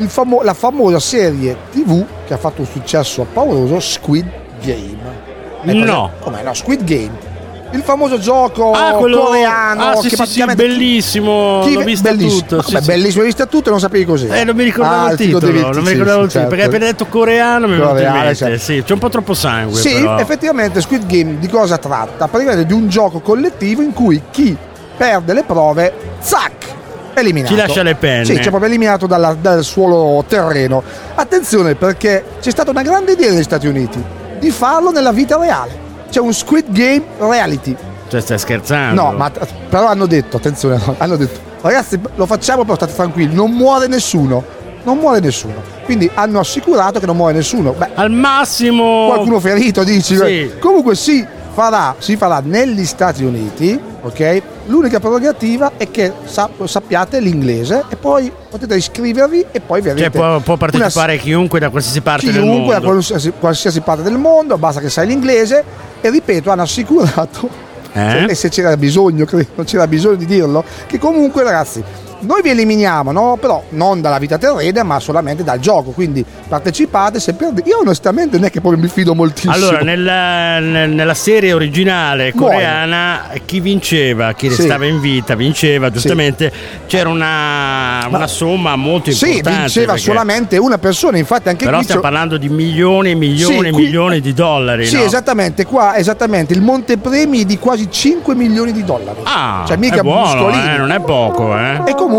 [0.06, 4.26] famo- la famosa serie TV che ha fatto un successo pauroso, Squid
[4.62, 5.22] Game.
[5.62, 6.10] No.
[6.20, 6.52] Come no?
[6.52, 7.32] Squid Game.
[7.74, 11.80] Il famoso gioco Ah, quello coreano ah, sì, che sì, sì, praticamente bellissimo, Chi- l'ho
[11.80, 12.40] visto bellissimo.
[12.40, 12.56] tutto.
[12.56, 12.84] Ma sì, sì.
[12.86, 14.36] bellissimo, l'hai visto tutto e non sapevi cos'era.
[14.36, 16.48] Eh, non mi ricordavo Ah, il titolo, di non mi ricordavo sì, il titolo, certo.
[16.48, 18.34] perché appena detto coreano mi in Coreano, mente.
[18.36, 18.58] certo.
[18.58, 20.18] Sì, c'è un po' troppo sangue Sì, però.
[20.18, 22.28] effettivamente Squid Game di cosa tratta?
[22.28, 24.56] Praticamente di un gioco collettivo in cui chi
[24.96, 26.52] perde le prove, zac!
[27.16, 27.52] eliminato.
[27.54, 28.24] Ci lascia le penne.
[28.24, 30.82] Sì, c'è proprio eliminato dalla- dal suolo terreno.
[31.16, 34.02] Attenzione perché c'è stata una grande idea negli Stati Uniti
[34.38, 35.82] di farlo nella vita reale.
[36.14, 37.74] C'è un Squid Game reality.
[38.06, 39.02] Cioè, stai scherzando?
[39.02, 39.32] No, ma
[39.68, 44.44] però hanno detto, attenzione, hanno detto, ragazzi lo facciamo però state tranquilli, non muore nessuno.
[44.84, 45.60] Non muore nessuno.
[45.84, 47.72] Quindi hanno assicurato che non muore nessuno.
[47.72, 49.06] Beh, Al massimo.
[49.08, 50.14] qualcuno ferito, dici?
[50.14, 50.52] Sì.
[50.60, 54.42] Comunque si farà, si farà negli Stati Uniti, ok?
[54.66, 60.10] L'unica prerogativa è che sap- sappiate l'inglese e poi potete iscrivervi e poi vi Cioè,
[60.10, 60.56] può, può
[61.16, 62.86] una- chiunque da qualsiasi parte del chiunque da mondo.
[62.92, 65.62] qualsiasi, qualsiasi parte del mondo, basta che sai l'inglese
[66.00, 67.48] e ripeto, hanno assicurato
[67.92, 68.24] Eh?
[68.30, 71.84] e se c'era bisogno, credo, non c'era bisogno di dirlo, che comunque ragazzi,
[72.26, 73.36] noi vi eliminiamo, no?
[73.40, 77.68] però non dalla vita terrena, ma solamente dal gioco, quindi partecipate se perdete.
[77.68, 79.52] Io onestamente non è che poi mi fido moltissimo.
[79.54, 84.56] Allora, nella, nel- nella serie originale coreana, chi vinceva, chi Sì.
[84.56, 86.50] restava in vita, vinceva, giustamente,
[86.86, 89.60] c'era una, una somma molto sì, importante.
[89.60, 93.60] vinceva perché- solamente una persona, infatti anche Però qui stiamo parlando di milioni e milioni
[93.62, 94.86] Sì, e qui- milioni di dollari.
[94.86, 95.02] Sì, no?
[95.04, 99.20] esattamente, qua esattamente il montepremi è di quasi 5 milioni di dollari.
[99.24, 101.80] Ah, cioè mica è buono, eh, non è poco, eh.
[101.86, 102.13] E comunque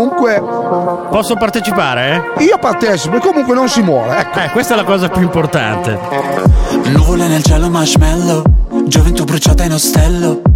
[1.10, 2.32] Posso partecipare?
[2.38, 4.40] io partecipo e comunque non si muore, ecco.
[4.40, 5.98] Eh, questa è la cosa più importante.
[6.84, 8.42] Nuvole nel cielo marshmallow
[8.84, 10.55] Gioventù bruciata in ostello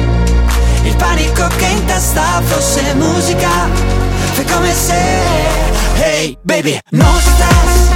[0.83, 3.49] Il panico che in testa fosse musica
[4.33, 4.99] Fai come se
[5.95, 7.89] Hey baby No stress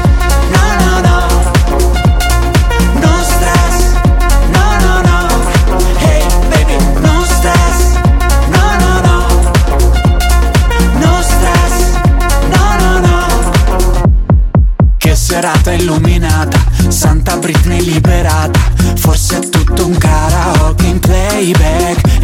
[0.51, 1.27] No no no.
[3.01, 3.93] No stress
[4.51, 5.27] No no no.
[5.97, 7.97] Hey baby No stress
[8.49, 9.17] No no no.
[10.99, 11.73] No stress
[12.49, 13.51] No no no.
[14.97, 16.57] Che serata illuminata,
[16.89, 18.59] Santa Britney liberata.
[18.97, 22.14] Forse è tutto un karaoke in playback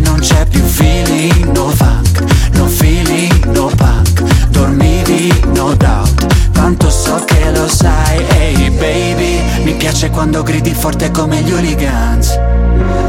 [1.22, 2.22] feeling, no funk
[2.54, 4.22] No feeling, no punk.
[4.50, 6.26] Dormivi, no doubt.
[6.52, 9.64] Tanto so che lo sai, ehi baby.
[9.64, 12.38] Mi piace quando gridi forte come gli hooligans.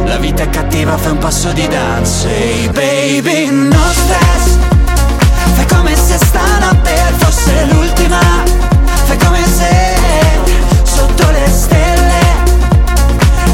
[0.06, 4.56] La vita è cattiva, fai un passo di dance Ehi baby, no stress.
[5.54, 8.20] Fai come se stanotte fosse l'ultima.
[9.04, 9.96] Fai come se
[10.84, 12.20] sotto le stelle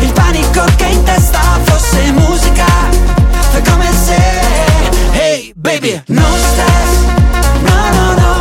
[0.01, 2.38] Il panico che in testa fosse musica
[5.69, 6.01] baby.
[6.09, 6.91] No stress.
[7.69, 8.35] No no no.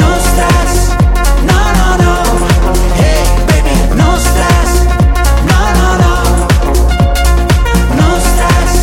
[0.00, 0.72] No stress.
[1.50, 2.14] No no no.
[3.00, 3.74] Hey baby.
[4.00, 4.70] No stress.
[5.50, 6.14] No no no.
[8.00, 8.74] No stress.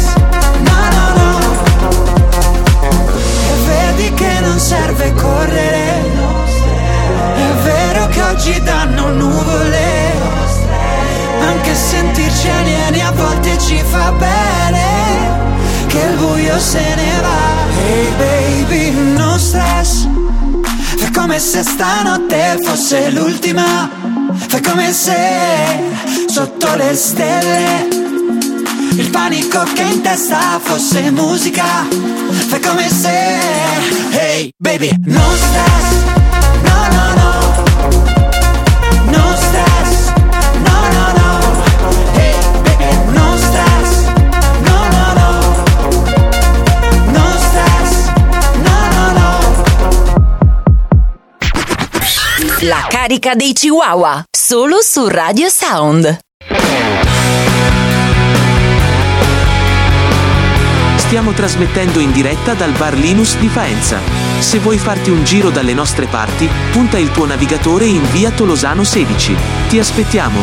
[0.70, 1.30] No no no.
[3.52, 5.86] E vedi che non serve correre.
[7.48, 9.86] È vero che oggi danno nuvole.
[11.40, 14.57] Anche sentirci alieni a volte ci fa bene
[16.18, 17.40] buio se ne va.
[17.86, 20.08] Hey baby, no stress.
[20.98, 23.90] Fai come se stanotte fosse l'ultima.
[24.48, 25.16] Fai come se
[26.28, 27.88] sotto le stelle
[28.98, 31.86] il panico che in testa fosse musica.
[32.50, 33.38] Fai come se
[34.12, 35.97] Hey baby No stress
[53.08, 56.18] no La carica dei Chihuahua, solo su Radio Sound.
[60.98, 64.02] Stiamo trasmettendo in diretta dal bar Linus di Faenza.
[64.40, 68.84] Se vuoi farti un giro dalle nostre parti, punta il tuo navigatore in via Tolosano
[68.84, 69.36] 16.
[69.70, 70.42] Ti aspettiamo.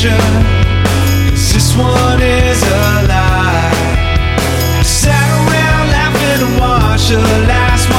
[0.00, 4.82] 'Cause this one is a lie.
[4.82, 7.89] Sat around laughing and watched the last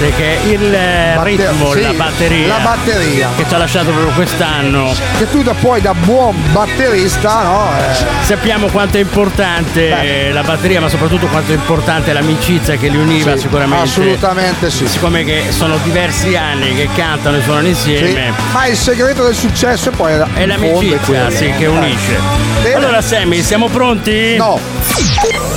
[0.00, 2.46] importante che è il eh, Batter- ritmo, sì, la batteria.
[2.46, 3.28] la batteria.
[3.36, 4.92] Che ci ha lasciato proprio quest'anno.
[5.18, 7.70] Che tu da poi da buon batterista, no?
[7.78, 12.88] Eh, Sappiamo quanto è importante eh, la batteria, ma soprattutto quanto è importante l'amicizia che
[12.88, 13.84] li univa Sì, sicuramente.
[13.84, 14.86] assolutamente sì.
[14.86, 18.32] Siccome che sono diversi anni che cantano e suonano insieme.
[18.36, 18.42] sì.
[18.52, 22.18] Ma il segreto del successo è poi È fondo l'amicizia che unisce.
[22.62, 22.74] Bene.
[22.74, 24.36] Allora Sammy, siamo pronti?
[24.36, 25.49] No.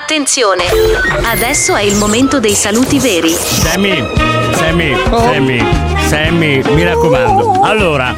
[0.00, 0.62] Attenzione!
[1.24, 3.30] Adesso è il momento dei saluti veri.
[3.34, 4.00] Sammy,
[4.54, 5.18] Sammy, Oh.
[5.32, 5.64] Sammy,
[6.06, 7.60] Sammy, mi raccomando.
[7.62, 8.14] Allora,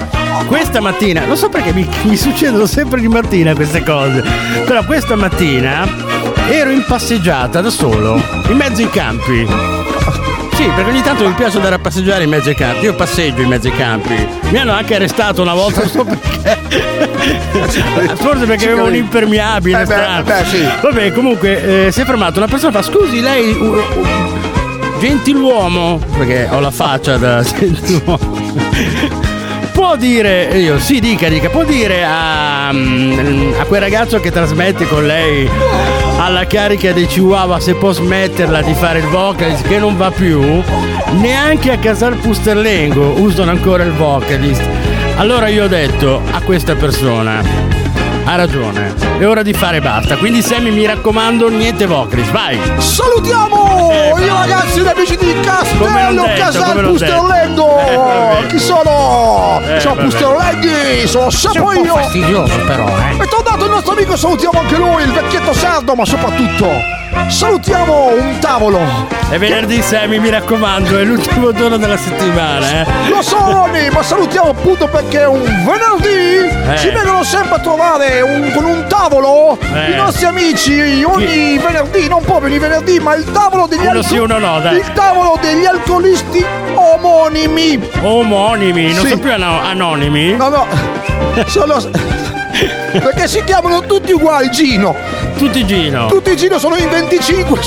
[0.46, 4.22] questa mattina, non so perché mi, mi succedono sempre di mattina queste cose,
[4.66, 5.88] però questa mattina
[6.50, 9.48] ero in passeggiata da solo, in mezzo ai campi.
[10.60, 12.84] Sì, perché ogni tanto mi piace andare a passeggiare in mezzo ai campi.
[12.84, 14.14] Io passeggio in mezzo ai campi.
[14.50, 16.58] Mi hanno anche arrestato una volta, non so perché.
[18.16, 19.80] Forse perché avevo un impermeabile.
[19.80, 20.22] Eh beh, strano.
[20.22, 20.68] beh, sì.
[20.82, 23.52] Vabbè, comunque, eh, si è fermata una persona fa: Scusi, lei.
[23.52, 28.18] uh, uh, gentiluomo, perché ho la faccia da gentiluomo.
[29.72, 34.86] Può dire, io sì, dica, dica, può dire a, mm, a quel ragazzo che trasmette
[34.86, 35.48] con lei
[36.30, 40.62] alla carica dei Chihuahua se può smetterla di fare il vocalist che non va più,
[41.18, 44.62] neanche a Casal Pusterlengo usano ancora il vocalist.
[45.16, 47.42] Allora io ho detto a questa persona,
[48.24, 52.58] ha ragione, è ora di fare basta, quindi Sammy mi raccomando niente vocalist, vai!
[52.78, 57.78] Salutiamo Eh, i ragazzi ed amici di Castello detto, Casal Pusterlengo!
[57.78, 58.46] Eh.
[58.48, 59.60] Chi sono?
[59.64, 60.02] Eh, vabbè.
[60.02, 61.94] Pusterlenghi, sono sempre io!
[61.94, 63.22] fastidioso però, eh!
[63.22, 66.68] È tornato il nostro amico, salutiamo anche lui, il vecchietto sardo, ma soprattutto
[67.28, 68.80] salutiamo un tavolo!
[69.28, 72.86] È venerdì Sammy, mi raccomando, è l'ultimo giorno della settimana, eh!
[73.08, 76.78] Lo so Ronny, ma salutiamo appunto perché un venerdì Eh.
[76.78, 79.92] ci vengono sempre a trovare un- con un tavolo Eh.
[79.92, 84.16] i nostri amici ogni venerdì, non proprio ogni venerdì, ma il tavolo degli Uno sì,
[84.18, 84.76] uno no, dai.
[84.78, 86.44] Il tavolo degli alcolisti
[86.74, 87.78] omonimi.
[88.02, 89.08] Omonimi, non Sì.
[89.10, 90.36] sono più ano- anonimi?
[90.36, 90.66] No, no,
[91.46, 91.76] sono...
[92.92, 94.94] perché si chiamano tutti uguali Gino.
[95.36, 96.06] Tutti Gino.
[96.06, 97.60] Tutti Gino sono in 25.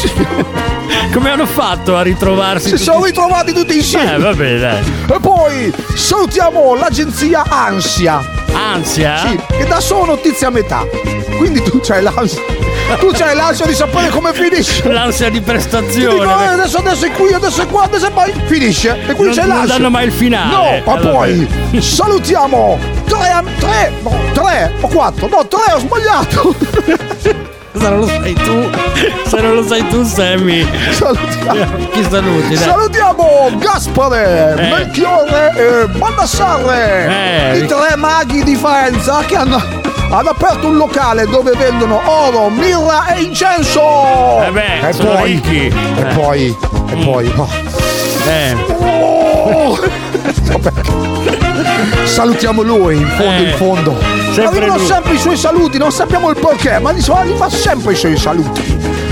[1.12, 2.66] Come hanno fatto a ritrovarsi?
[2.66, 4.14] Si tutti- sono ritrovati tutti insieme.
[4.16, 4.84] Eh, vabbè, dai.
[5.08, 8.22] E poi salutiamo l'agenzia Ansia.
[8.54, 9.18] Ansia?
[9.18, 10.86] Sì, che dà solo notizie a metà.
[11.38, 12.42] Quindi tu c'hai l'ansia.
[13.00, 14.88] Tu c'hai l'ansia di sapere come finisce.
[14.92, 16.44] L'ansia di Ti dico, prestazione.
[16.44, 18.98] eh, adesso, adesso è qui, adesso è qua, adesso è poi finisce.
[19.08, 19.76] E qui Non- c'è non l'ansia.
[19.78, 20.52] danno mai il finale.
[20.54, 22.78] No, ma Eh, poi salutiamo
[23.08, 25.28] tre, tre, no, tre o quattro.
[25.28, 26.56] No, tre, ho sbagliato.
[27.76, 28.70] Se non lo sai tu,
[29.26, 30.66] se non lo sai tu, Sammy.
[30.92, 31.88] Salutiamo.
[31.92, 32.48] Chi saluti?
[32.50, 32.58] Dai.
[32.58, 34.62] Salutiamo Gaspare, Eh.
[34.70, 37.58] Melchiorre e Baldassarre, Eh.
[37.58, 39.60] i tre maghi di Faenza che hanno,
[40.16, 43.82] hanno aperto un locale dove vendono oro, mirra e incenso.
[44.46, 45.66] Eh beh, e sono poi, ricchi.
[45.68, 46.06] e Eh.
[46.16, 46.58] poi,
[46.90, 47.48] e poi, oh.
[48.28, 48.56] Eh.
[48.70, 49.80] Oh!
[50.44, 50.72] Vabbè.
[52.06, 53.50] Salutiamo lui in fondo, Eh.
[53.50, 53.96] in fondo.
[54.34, 54.86] Sempre Arrivano lui.
[54.86, 58.62] sempre i suoi saluti, non sappiamo il perché, ma solito fa sempre i suoi saluti.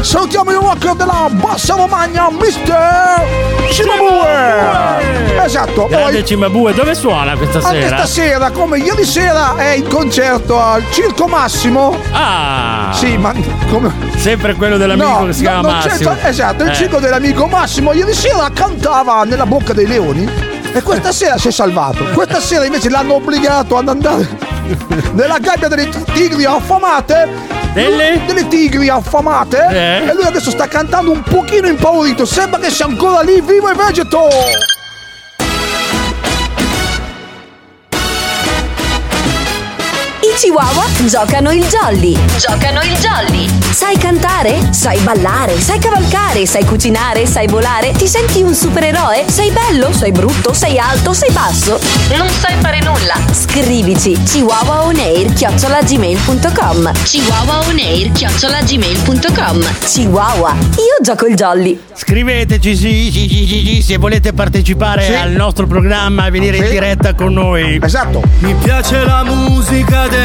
[0.02, 3.24] Salutiamo il rocker della Bassa Romagna, Mister
[3.70, 5.44] Cimabue!
[5.44, 7.98] Esatto, Grande poi Cimabue, dove suona questa anche sera?
[7.98, 11.96] stasera, come ieri sera, è in concerto al Circo Massimo.
[12.12, 12.90] Ah!
[12.94, 13.34] Sì, ma
[13.70, 13.94] come.
[14.18, 16.16] Sempre quello dell'amico No, che si chiama Massimo.
[16.24, 16.76] esatto, il Eh.
[16.76, 20.28] circo dell'amico Massimo ieri sera cantava nella bocca dei leoni
[20.74, 22.04] e questa sera si è salvato.
[22.14, 24.28] Questa sera invece l'hanno obbligato ad andare
[25.14, 27.60] nella gabbia delle tigri affamate.
[27.74, 28.22] Delle?
[28.26, 29.68] Delle tigri affamate.
[29.70, 30.10] Eh.
[30.10, 32.26] E lui adesso sta cantando un pochino impaurito.
[32.26, 34.28] Sembra che sia ancora lì, vivo e vegeto.
[40.42, 42.18] Chihuahua giocano il jolly.
[42.40, 43.48] Giocano il jolly.
[43.72, 44.70] Sai cantare?
[44.74, 45.60] Sai ballare?
[45.62, 46.48] Sai cavalcare?
[46.48, 47.28] Sai cucinare?
[47.28, 47.92] Sai volare?
[47.92, 49.26] Ti senti un supereroe?
[49.28, 49.94] Sei bello?
[49.94, 50.52] Sei brutto?
[50.54, 51.14] Sei alto?
[51.14, 51.80] Sei basso?
[52.18, 53.14] Non sai fare nulla?
[53.32, 61.80] Scrivici chihuahuaonair chiocciolagmail.com chihuahuaonair chiocciolagmail.com Chihuahua, io gioco il jolly.
[61.94, 65.14] Scriveteci sì, sì, sì, sì, sì, se volete partecipare Sì.
[65.14, 66.72] al nostro programma e venire in Sì.
[66.72, 67.80] diretta con noi.
[67.80, 68.24] Esatto.
[68.40, 70.08] Mi piace la musica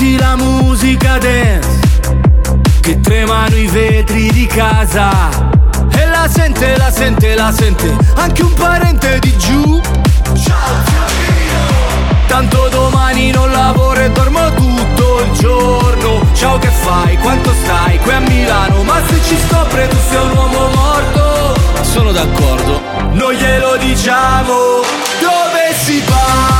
[0.00, 1.78] metti la musica dance
[2.80, 5.10] Che tremano i vetri di casa.
[5.92, 9.80] E la sente, la sente, la sente Anche un parente di giù.
[12.26, 16.24] Tanto domani non lavoro e dormo tutto il giorno.
[16.32, 17.18] Ciao che fai?
[17.18, 17.98] Quanto stai?
[17.98, 18.82] Qui a Milano.
[18.84, 21.60] Ma se ci scopre tu sei un uomo morto.
[21.82, 22.80] Sono d'accordo.
[23.12, 24.54] Non glielo diciamo.
[25.20, 26.59] Dove si balla?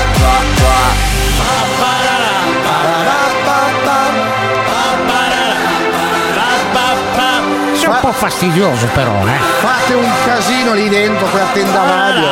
[8.01, 9.39] po' fastidioso però, eh.
[9.61, 12.27] Fate un casino lì dentro per tenda radio.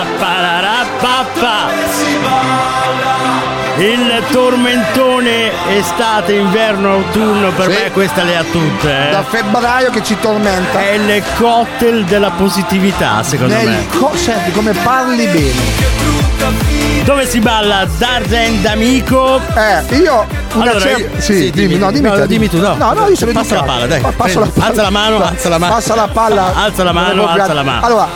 [3.77, 7.83] Il tormentone estate, inverno, autunno, per Sì.
[7.83, 9.07] me questa le ha tutte.
[9.07, 9.11] eh.
[9.11, 10.79] Da febbraio che ci tormenta.
[10.79, 13.87] È il cocktail della positività, secondo Nel me.
[13.97, 16.28] co- senti come parli bene.
[17.03, 19.39] Dove si balla Darzen d'amico?
[19.55, 22.59] Eh, io una Allora, cer- io- sì, sì, dimmi, no, dimmi, no, te, dimmi tu,
[22.59, 22.75] no.
[22.75, 23.99] No, no, io sono Passa la palla, dai.
[24.01, 24.67] Pa- Passo la palla.
[24.67, 25.73] Alza la mano, alza la mano.
[25.73, 26.55] Passa la palla.
[26.63, 27.85] Alza la mano, alza la mano.
[27.85, 28.07] Allora,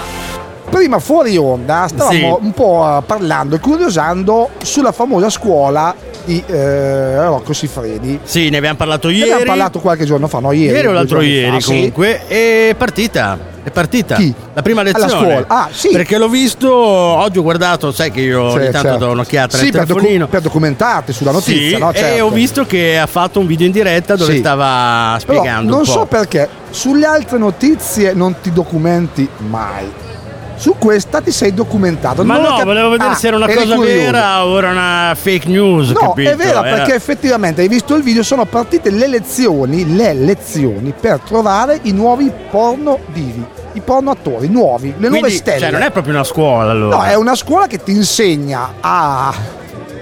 [0.69, 2.45] prima fuori onda stavamo Sì.
[2.45, 5.93] un po' parlando e curiosando sulla famosa scuola
[6.25, 8.19] di eh, Rocco Siffredi.
[8.23, 9.31] Sì, ne abbiamo parlato Ne ieri.
[9.31, 10.51] abbiamo parlato qualche giorno fa, no?
[10.51, 11.67] Ieri, Ieri o l'altro ieri fa, sì.
[11.67, 13.51] comunque è partita.
[13.63, 14.15] È partita.
[14.15, 14.33] Chi?
[14.53, 15.09] La prima Alla lezione.
[15.25, 15.45] scuola.
[15.47, 15.89] Ah, sì.
[15.89, 19.05] Perché l'ho visto, oggi ho guardato, sai che io Sì, ogni tanto certo.
[19.05, 21.91] do un'occhiata Sì, per, docu- per documentarti sulla notizia, Sì, no?
[21.91, 22.25] E Certo.
[22.25, 24.39] ho visto che ha fatto un video in diretta dove Sì.
[24.39, 25.91] stava Però spiegando non un po'.
[25.91, 29.85] so perché sulle altre notizie non ti documenti mai.
[30.63, 32.23] Su questa ti sei documentato.
[32.23, 35.13] Ma Non no, cap- volevo vedere Ah, se era una cosa vera o era una
[35.13, 35.89] fake news.
[35.89, 36.29] No, capito?
[36.29, 40.93] è vera Era- perché effettivamente hai visto il video, sono partite le lezioni, le lezioni
[40.97, 43.43] per trovare i nuovi porno divi.
[43.73, 45.59] i porno attori nuovi, le nuove Quindi, stelle.
[45.59, 46.95] cioè, non è proprio una scuola allora.
[46.95, 49.33] No, è una scuola che ti insegna a.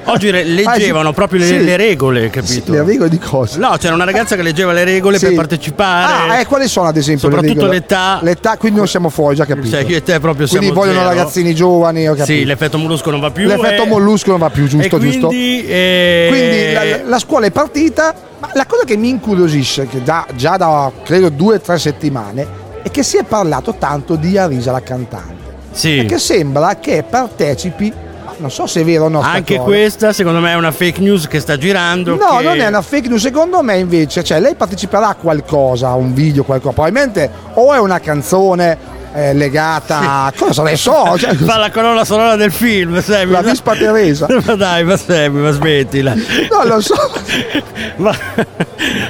[0.06, 1.64] Oggi leggevano proprio le, Sì.
[1.64, 2.72] le regole, capito?
[2.72, 3.60] Le regole di cosa?
[3.60, 5.28] No, c'era una ragazza che leggeva le regole Sì.
[5.28, 6.32] per partecipare.
[6.32, 7.80] Ah, eh, quali sono ad esempio le Soprattutto regole?
[7.80, 8.20] l'età.
[8.24, 9.70] L'età, quindi non siamo fuori, già capito.
[9.70, 11.10] Cioè, io e te proprio siamo Quindi vogliono zero.
[11.18, 12.38] ragazzini giovani, ho capito.
[12.38, 13.48] Sì, l'effetto mollusco non va più.
[13.48, 15.28] L'effetto e- mollusco non va più, giusto, e giusto?
[15.28, 16.74] quindi, eh, Quindi
[17.04, 20.92] la, la scuola è partita, ma la cosa che mi incuriosisce, che da- già da
[21.04, 22.48] credo due o tre settimane,
[22.82, 25.40] è che si è parlato tanto di Arisa la cantante.
[25.72, 25.98] Sì.
[25.98, 27.94] Perché sembra che partecipi,
[28.42, 29.22] non so se è vero o no.
[29.22, 29.68] Anche cosa.
[29.68, 32.16] questa, secondo me, è una fake news che sta girando.
[32.16, 35.90] No, che- non è una fake news, secondo me invece, cioè lei parteciperà a qualcosa,
[35.90, 41.18] a un video, qualcosa, probabilmente o è una canzone eh, legata a cosa ne so,
[41.18, 43.32] cioè, Fa la colonna sonora del film, Sammy.
[43.32, 44.28] La Vispa Teresa.
[44.46, 46.14] Ma dai, ma Sammy, ma smettila.
[46.14, 46.96] non lo so.
[47.98, 48.12] Ma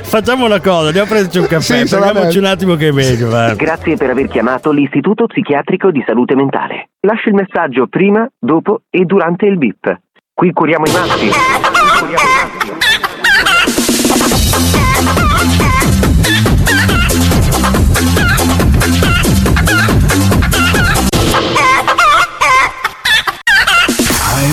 [0.02, 3.30] facciamo una cosa, andiamo a prenderci un caffè, Sì, prendiamoci un attimo che è meglio.
[3.30, 3.54] va.
[3.54, 6.90] Grazie per aver chiamato l'Istituto Psichiatrico di Salute Mentale.
[7.02, 10.00] Lascia il messaggio prima, dopo e durante il bip.
[10.34, 11.28] Qui curiamo i matti.
[11.28, 12.31] Qui curiamo i matti.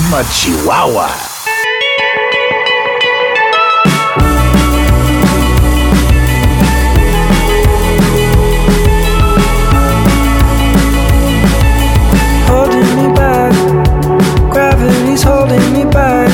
[0.09, 1.07] Chihuahua.
[12.49, 13.53] holding me back.
[14.51, 16.33] Gravity's holding me back.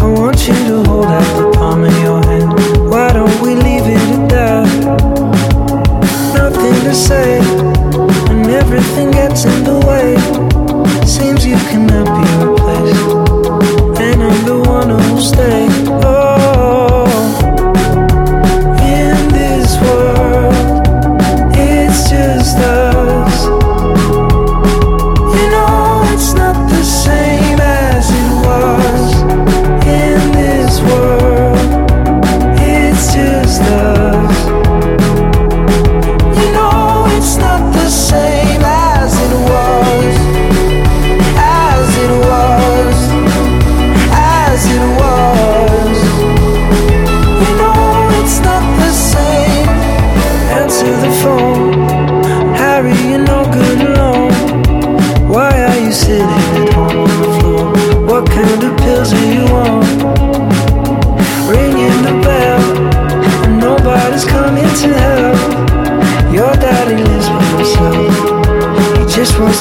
[0.00, 2.52] I want you to hold out the palm of your hand.
[2.88, 4.68] Why don't we leave it at that?
[6.32, 7.40] Nothing to say,
[8.30, 10.23] and everything gets in the way.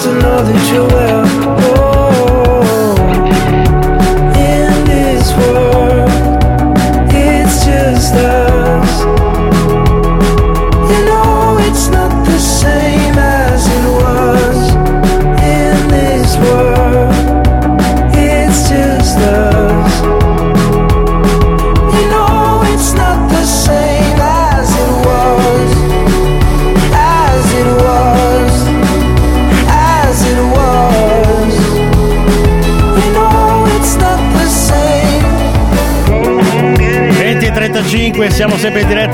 [0.03, 0.42] To know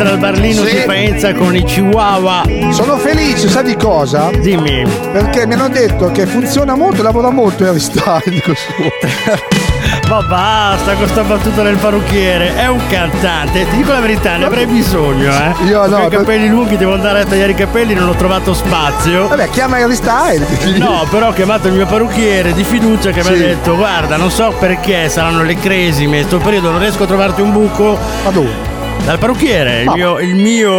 [0.10, 0.72] dal Barlino Sì.
[0.74, 2.42] di Faenza con i Chihuahua.
[2.72, 4.32] Sono felice, sai di cosa?
[4.40, 4.84] Dimmi.
[5.12, 8.72] Perché mi hanno detto che funziona molto e lavora molto Harry Styles, dico su.
[10.10, 14.46] Ma basta con sta battuta del parrucchiere, è un cantante, ti dico la verità, ne
[14.46, 15.54] avrei bisogno, eh.
[15.68, 18.16] Io no, Con i per- capelli lunghi, devo andare a tagliare i capelli, non ho
[18.16, 19.28] trovato spazio.
[19.28, 20.64] Vabbè, chiama Harry Styles.
[20.78, 23.34] No, però ho chiamato il mio parrucchiere di fiducia che mi Sì.
[23.34, 27.08] ha detto guarda, non so perché saranno le cresime, in sto periodo non riesco a
[27.08, 27.98] trovarti un buco.
[28.24, 28.69] Ma dove?
[29.06, 30.70] Dal parrucchiere, il mio, il mio.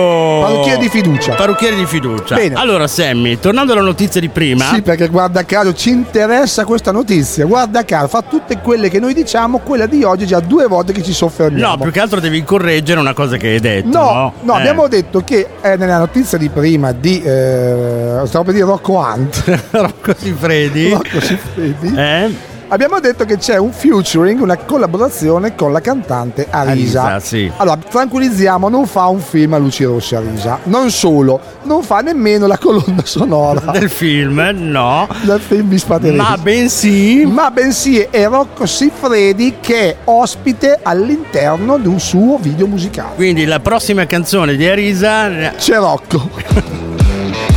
[0.40, 1.34] Parrucchiere di fiducia.
[1.34, 2.36] Parrucchiere di fiducia.
[2.36, 2.54] Bene.
[2.54, 4.66] Allora, Sammy, tornando alla notizia di prima.
[4.66, 7.44] Sì, perché guarda caso ci interessa questa notizia.
[7.44, 11.02] Guarda caso, fa tutte quelle che noi diciamo, quella di oggi già due volte che
[11.02, 11.74] ci soffermiamo.
[11.76, 13.88] No, più che altro devi correggere una cosa che hai detto.
[13.88, 14.58] No, No, no, Eh.
[14.60, 19.58] abbiamo detto che eh, nella notizia di prima di eh, stavo per dire Rocco Hunt.
[19.70, 20.90] Rocco Siffredi.
[20.90, 21.94] Rocco Siffredi.
[21.96, 22.48] Eh?
[22.72, 27.02] Abbiamo detto che c'è un featuring, una collaborazione con la cantante Arisa.
[27.02, 27.50] Arisa, sì.
[27.56, 30.60] Allora, tranquillizziamo, non fa un film a luci rosse Arisa.
[30.64, 35.08] Non solo, non fa nemmeno la colonna sonora Del film, no.
[35.22, 36.22] del film Vispa Teresa.
[36.22, 37.24] Ma bensì.
[37.26, 43.16] Ma bensì è Rocco Siffredi che è ospite all'interno di un suo video musicale.
[43.16, 45.50] Quindi la prossima canzone di Arisa.
[45.56, 46.88] C'è Rocco.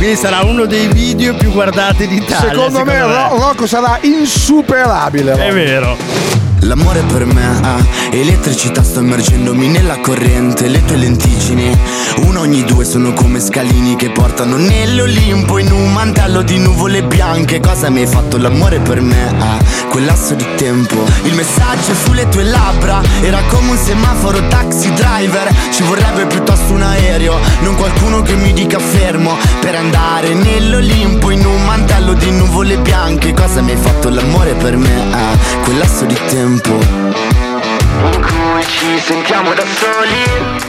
[0.04, 2.50] Quindi sarà uno dei video più guardati d'Italia.
[2.50, 5.32] secondo, me, Ro- Rocco sarà insuperabile.
[5.32, 5.54] È Rocco.
[5.54, 5.96] vero.
[6.64, 7.78] L'amore per me ah,
[8.10, 11.76] Elettricità sto immergendomi nella corrente Le tue lenticini,
[12.26, 17.60] uno ogni due sono come scalini Che portano nell'Olimpo in un mantello di nuvole bianche.
[17.60, 18.36] Cosa mi hai fatto?
[18.36, 19.58] L'amore per me ah,
[19.88, 20.96] Quel lasso di tempo.
[21.24, 25.52] Il messaggio sulle tue labbra Era come un semaforo taxi driver.
[25.70, 29.36] Ci vorrebbe piuttosto un aereo Non qualcuno che mi dica fermo.
[29.60, 33.32] Per andare nell'Olimpo in un mantello di nuvole bianche.
[33.34, 34.08] Cosa mi hai fatto?
[34.08, 40.62] L'amore per me ah, Quel lasso di tempo in cui ci sentiamo da soli.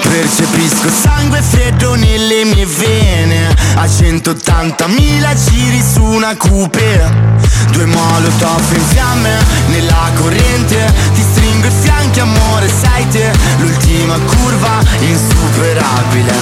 [0.00, 3.54] Percepisco sangue freddo nelle mie vene.
[3.74, 7.34] A 180.000 giri su una coupe
[7.70, 10.92] Due molotov in fiamme nella corrente.
[11.14, 13.30] Ti stringo i fianchi amore sei te.
[13.58, 16.34] L'ultima curva insuperabile.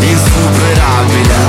[0.00, 1.48] Insuperabile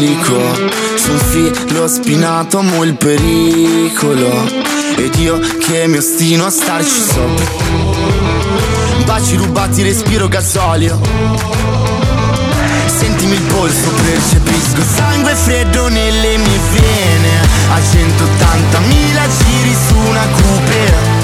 [0.00, 0.40] Umbilico
[0.96, 4.46] Su un filo spinato amo il pericolo.
[4.96, 7.44] Ed io che mi ostino a starci sopra.
[9.04, 10.98] Baci rubati, respiro gasolio.
[12.86, 14.80] Sentimi il polso, percepisco.
[14.96, 17.40] Sangue freddo nelle mie vene.
[17.70, 21.19] A 180.000 giri su una coupe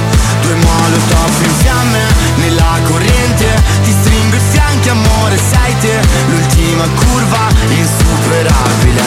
[0.46, 3.60] Due molotov in fiamme nella corrente.
[3.82, 9.02] Ti stringo i fianchi amore sei te L'ultima curva insuperabile.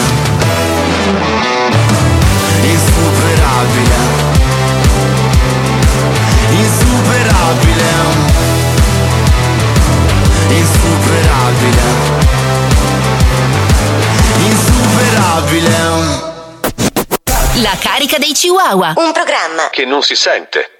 [2.60, 3.96] Insuperabile.
[6.50, 7.88] Insuperabile.
[10.50, 11.82] Insuperabile.
[14.40, 16.28] Insuperabile.
[17.62, 18.92] La carica dei Chihuahua.
[18.96, 19.70] Un programma.
[19.70, 20.79] Che non si sente,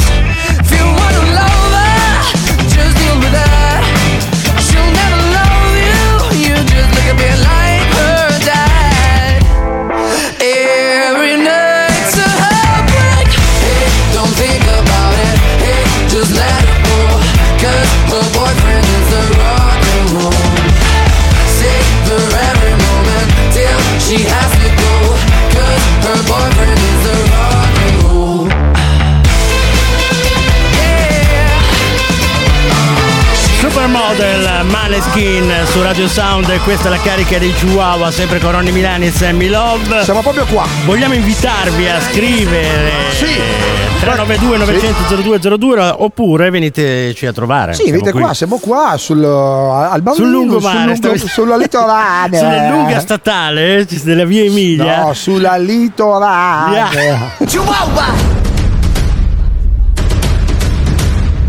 [34.21, 36.47] Supermodel Maneskin su Radio Sound.
[36.49, 40.03] E questa è la carica dei Chihuahua sempre con Ronny Milani e Sammy Love.
[40.03, 40.63] Siamo proprio qua.
[40.85, 43.25] Vogliamo invitarvi a scrivere sì.
[43.99, 47.73] 392 900 0202 oppure veniteci a trovare.
[47.73, 52.37] Sì venite qua siamo qua sul, al Barlino, sul lungomare sul lungo, sulla litorale.
[52.41, 55.03] Sulla lunga statale della via Emilia.
[55.03, 56.75] No sulla litorale.
[56.75, 57.31] Yeah.
[57.45, 58.05] Chihuahua!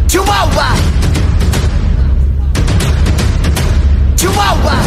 [0.07, 0.92] Chihuahua!
[4.23, 4.79] Chihuahua!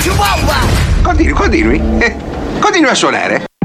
[0.00, 0.54] Chihuahua!
[1.02, 1.80] Continui, continui.
[2.00, 2.16] Eh,
[2.58, 3.55] continui a suonare.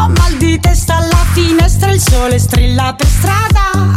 [0.00, 0.08] Prima.
[0.08, 3.92] Mal di testa alla finestra, il sole strilla per strada.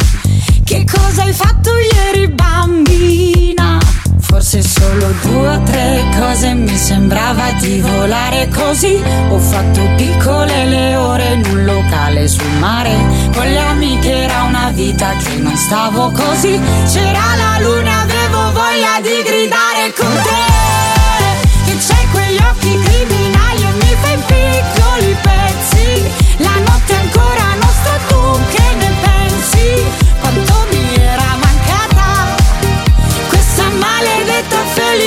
[0.64, 3.78] Che cosa hai fatto ieri, bambina?
[4.20, 9.02] Forse solo due o tre cose mi sembrava di volare così.
[9.30, 12.96] Ho fatto piccole le ore in un locale sul mare.
[13.34, 16.60] Con le amiche era una vita che non stavo così.
[16.92, 20.53] C'era la luna, avevo voglia di gridare con te.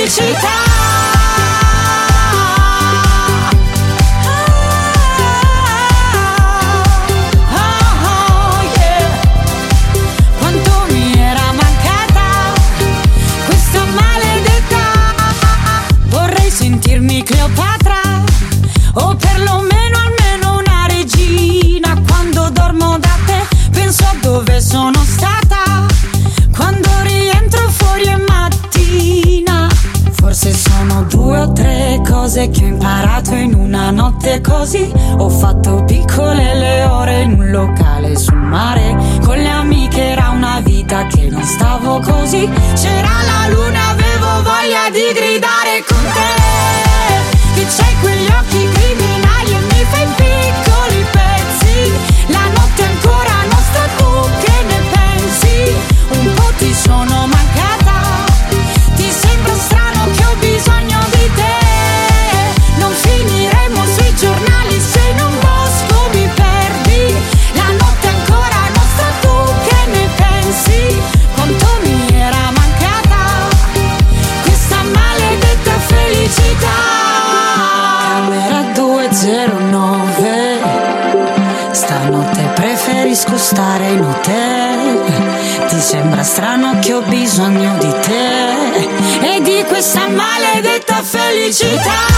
[0.09, 0.47] Felicità.
[0.47, 0.66] Oh,
[31.27, 34.89] due o tre cose che ho imparato in una notte così.
[35.17, 38.95] Ho fatto piccole le ore in un locale sul mare.
[39.25, 42.49] Con le amiche era una vita che non stavo così.
[42.75, 47.59] C'era la luna, avevo voglia di gridare con te.
[47.59, 51.91] Che c'hai quegli occhi criminali e mi fai piccoli pezzi.
[52.27, 55.75] La notte ancora nostra, tu che ne pensi?
[56.19, 57.36] Un po' ti sono mancata.
[81.71, 85.03] Stanotte preferisco stare in hotel.
[85.67, 92.15] Ti sembra strano che ho bisogno di te e di questa maledetta felicità.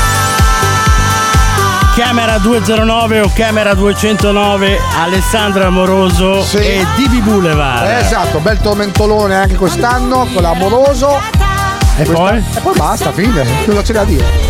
[1.96, 10.26] Camera 209 o Camera 209 Alessandra Amoroso e Divi Boulevard esatto bel tormentolone anche quest'anno
[10.32, 11.20] con l'amoroso
[11.98, 12.38] E poi?
[12.38, 14.49] e poi basta fine cosa c'è da dire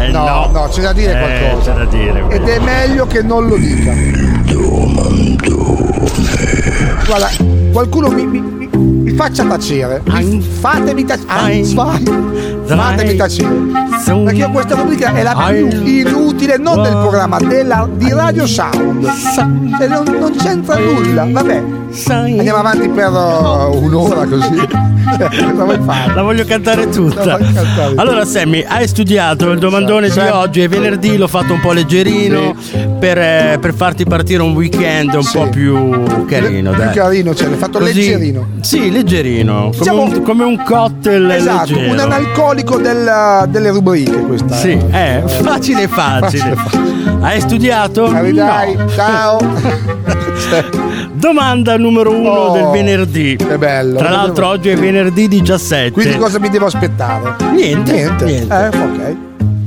[0.00, 1.72] Eh, no, no, c'è da dire Eh, qualcosa.
[1.72, 3.92] c'è da dire ed è meglio che non lo dica
[7.06, 7.28] guarda
[7.72, 10.02] qualcuno mi, mi- mi- faccia tacere.
[10.06, 11.64] Mi- fatemi tacere
[12.66, 13.56] fatemi tacere.
[14.24, 19.06] Perché questa rubrica è la più inutile non del programma della, di Radio Sound.
[19.80, 21.62] E non, non c'entra nulla vabbè.
[22.08, 24.96] Andiamo avanti per uh, un'ora così.
[26.14, 27.38] La voglio cantare tutta.
[27.38, 27.94] vuoi cantare?
[27.96, 30.20] Allora, Sammy, hai studiato il domandone Sì.
[30.20, 30.60] di oggi.
[30.60, 32.54] È venerdì, l'ho fatto un po' leggerino
[32.98, 36.70] per, eh, per farti partire un weekend un po' più carino.
[36.72, 36.94] più dai.
[36.94, 39.70] carino cioè l'hai fatto Così- leggerino Sì, leggerino.
[39.70, 41.92] Come, Siamo- un, come un cocktail esatto leggero.
[41.92, 45.22] un analcolico del- delle rubriche questa Sì, eh.
[45.22, 46.54] è facile facile.
[46.54, 46.86] Facile,
[47.20, 48.08] Hai studiato?
[48.08, 48.88] Dai, dai, No.
[48.90, 49.38] ciao
[51.14, 53.36] Domanda numero uno Oh, del venerdì.
[53.36, 53.98] che bello.
[53.98, 55.90] Tra l'altro oggi è venerdì 17.
[55.90, 58.54] quindi cosa mi devo aspettare Niente, niente, niente.
[58.54, 59.16] Eh, ok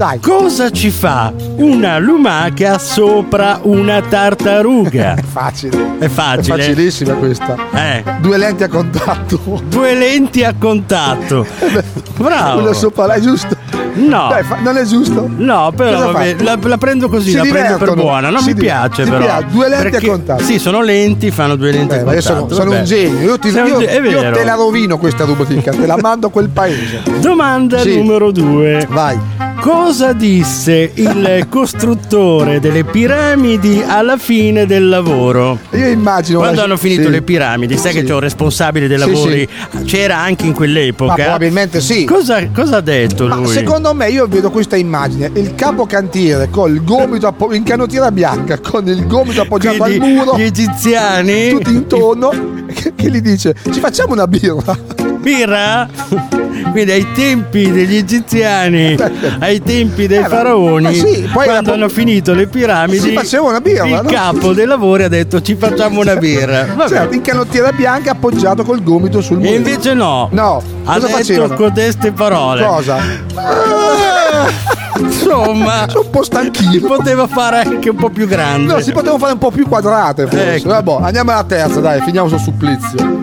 [0.02, 5.14] dai Cosa ci fa una lumaca sopra una tartaruga?
[5.14, 6.00] È facile.
[6.00, 6.56] È facile.
[6.56, 7.56] È facilissima questa.
[7.72, 8.04] Eh.
[8.20, 9.62] Due lenti a contatto.
[9.64, 11.46] Due lenti a contatto.
[12.18, 12.62] Bravo.
[12.62, 13.56] Una sopra è giusto.
[13.94, 14.28] No.
[14.30, 15.30] Dai, fa- non è giusto?
[15.36, 18.30] No, però vabbè, la, la prendo così, Si la prendo per buona.
[18.30, 19.18] Non Si mi piace, però.
[19.20, 19.46] piace?
[19.52, 20.44] Due lenti a Perché- contatto.
[20.44, 22.62] Sì, sono lenti, fanno due lenti a Eh, ma io sono, contatto.
[22.62, 26.28] sono un genio, io, ti, io- io te la rovino questa rubrica, te la mando
[26.28, 27.02] a quel paese.
[27.20, 27.98] Domanda Sì.
[27.98, 28.86] numero due.
[28.90, 29.20] Vai.
[29.60, 35.60] Cosa disse il costruttore delle piramidi alla fine del lavoro?
[35.72, 36.40] Io immagino.
[36.40, 37.10] Quando una- hanno finito sì.
[37.10, 38.06] le piramidi, sai che Sì.
[38.06, 39.48] c'è un responsabile dei lavori,
[39.86, 41.14] c'era anche in quell'epoca.
[41.16, 42.06] Ma probabilmente sì.
[42.06, 43.48] Cosa, cosa ha detto Ma lui?
[43.48, 48.60] secondo me io vedo questa immagine, il capocantiere con il gomito appo- in canottiera bianca,
[48.60, 52.30] con il gomito appoggiato Quindi al muro, gli egiziani tutti intorno,
[52.74, 54.78] che, che gli dice ci facciamo una birra.
[55.20, 56.41] birra?
[56.72, 58.96] Quindi ai tempi degli egiziani,
[59.40, 63.12] ai tempi dei Eh, faraoni, ma sì, poi quando era- hanno finito le piramidi, Si
[63.60, 64.10] birra, il no?
[64.10, 66.66] capo dei lavori ha detto ci facciamo una birra.
[66.76, 66.90] Vabbè.
[66.90, 69.50] Certo, in canottiera bianca appoggiato col gomito sul muro.
[69.50, 70.30] E invece no.
[70.32, 71.56] No, Ha detto facevano?
[71.56, 72.64] codeste parole.
[72.66, 72.98] Cosa?
[75.00, 76.88] Insomma, sono un po' stanchino.
[76.88, 78.74] Poteva fare anche un po' più grande.
[78.74, 80.56] No, si potevano fare un po' più quadrate forse.
[80.56, 80.70] Ecco.
[80.70, 83.20] Vabbè, andiamo alla terza, dai, finiamo sul supplizio.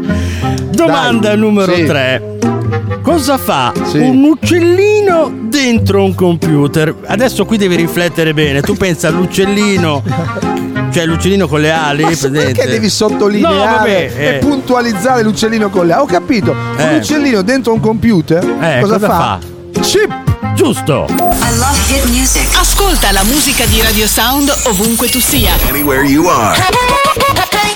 [0.71, 1.39] Domanda Dai.
[1.39, 1.85] numero Sì.
[2.89, 3.01] 3.
[3.03, 3.99] Cosa fa Sì.
[3.99, 6.95] un uccellino dentro un computer?
[7.07, 8.61] Adesso qui devi riflettere bene.
[8.61, 10.03] Tu pensa all'uccellino,
[10.93, 14.33] cioè l'uccellino con le ali, Ma perché devi sottolineare No, vabbè, e eh.
[14.39, 16.51] puntualizzare l'uccellino con le Ho capito.
[16.53, 16.97] Un Eh.
[16.97, 19.39] uccellino dentro un computer Eh, cosa, cosa fa?
[19.81, 20.27] Chip.
[20.55, 21.07] Giusto.
[22.61, 25.53] Ascolta la musica di Radio Sound ovunque tu sia.
[25.69, 26.59] Anywhere you are.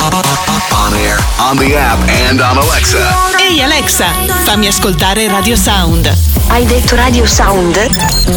[0.03, 2.99] On air, on the app, and on Alexa.
[3.39, 4.07] Ehi Alexa,
[4.45, 6.13] fammi ascoltare Radio Sound.
[6.49, 7.77] Hai detto Radio Sound?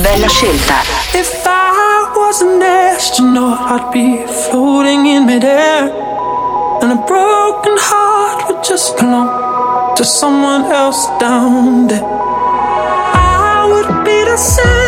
[0.02, 0.76] Bella scelta.
[1.12, 5.92] If I was an astronaut, I'd be floating in midair.
[6.82, 12.06] And a broken heart would just belong to someone else down there.
[13.14, 14.85] I would be the center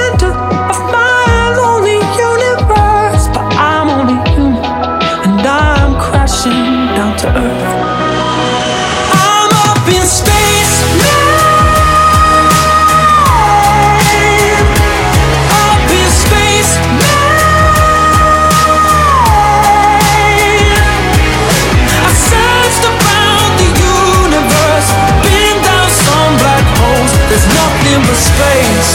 [27.97, 28.86] In the space.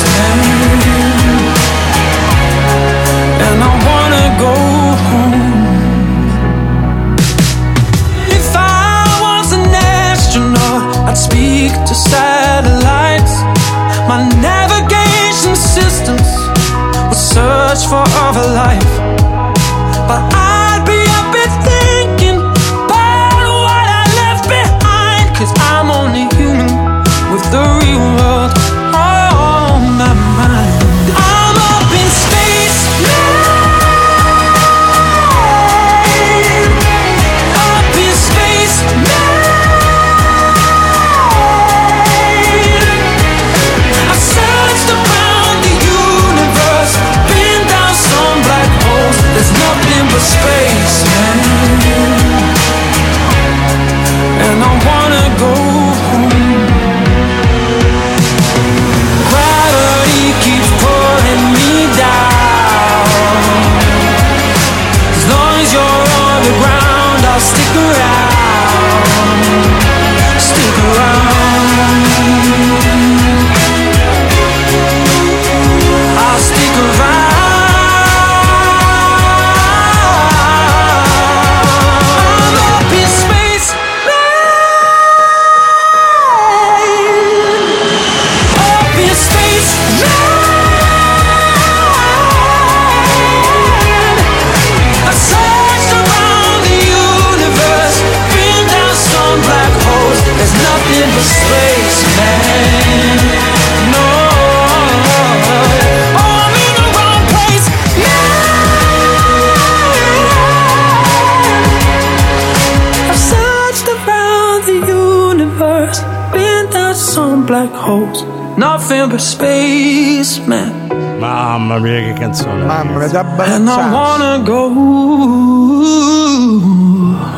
[121.73, 122.65] Mamma mia, che canzone.
[122.65, 124.69] Mamma mia, da And I wanna go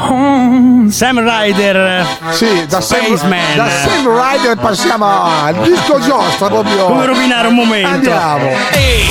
[0.09, 0.91] home.
[0.91, 2.05] Sam Ryder.
[2.33, 3.55] Sì, da Sam, Spaceman.
[3.55, 6.87] da Sam Rider passiamo al disco giostra proprio.
[6.87, 7.89] Come rovinare un momento.
[7.89, 8.51] Andiamo.
[8.73, 9.09] Ehi.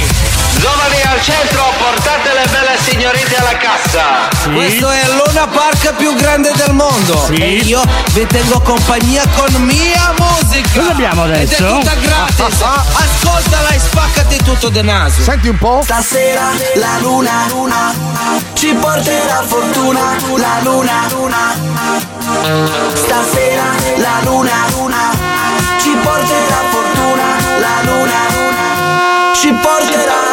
[0.60, 4.28] Giovani al centro, portate le belle signorine alla cassa.
[4.54, 7.24] Questo è il Luna Park più grande del mondo.
[7.28, 7.36] Sì.
[7.36, 7.82] E io
[8.12, 10.14] vi tengo compagnia con mia
[10.54, 10.80] musica.
[10.80, 11.66] Cosa abbiamo adesso?
[11.66, 12.62] Ed è tutta gratis.
[12.62, 15.22] Ascoltala e spaccati tutto de naso.
[15.22, 15.82] Senti un po'.
[15.84, 17.94] Stasera la luna, luna
[18.54, 20.00] ci porterà fortuna,
[20.38, 21.38] la luna, luna.
[22.94, 23.64] Stasera
[23.98, 25.32] la luna, luna
[25.80, 27.24] ci porterà fortuna,
[27.60, 30.33] la luna, luna ci porterà.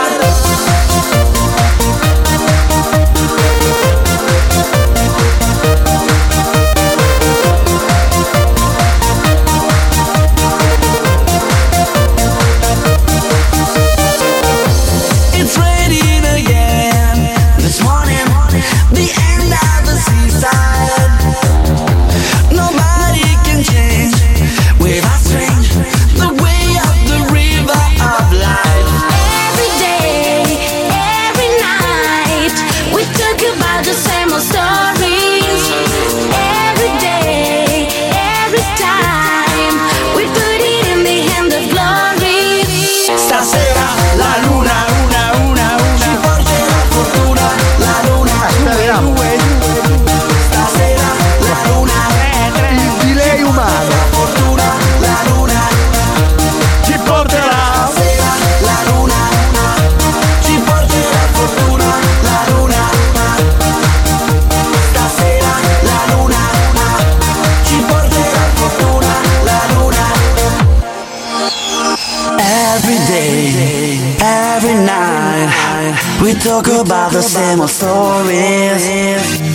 [76.62, 78.84] Talk about the same old stories.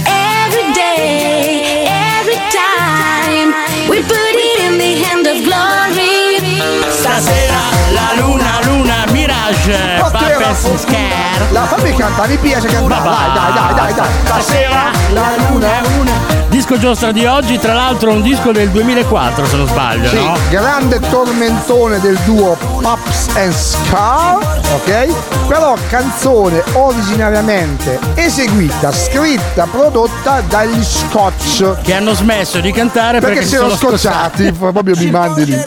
[0.07, 1.85] Every day,
[2.17, 3.49] every time,
[3.89, 6.49] we put it in the hand of glory.
[6.89, 7.61] Stasera
[7.97, 10.53] la luna, luna, Mirage, fortuna.
[10.77, 11.51] Scare.
[11.51, 13.03] La fammi cantare, mi piace cantare.
[13.03, 14.09] Dai, dai, dai, dai, dai.
[14.25, 16.34] Stasera la luna, luna.
[16.67, 20.35] Disco giostra di oggi, tra l'altro un disco del 2004 se non sbaglio, Sì, no?
[20.49, 24.37] grande tormentone del duo Pups and Scar,
[24.73, 25.47] ok?
[25.47, 31.81] Però canzone originariamente eseguita, scritta, prodotta dagli Scotch.
[31.83, 35.63] Che hanno smesso di cantare perché, Perché si erano sono scocciati, proprio mi mandi lì.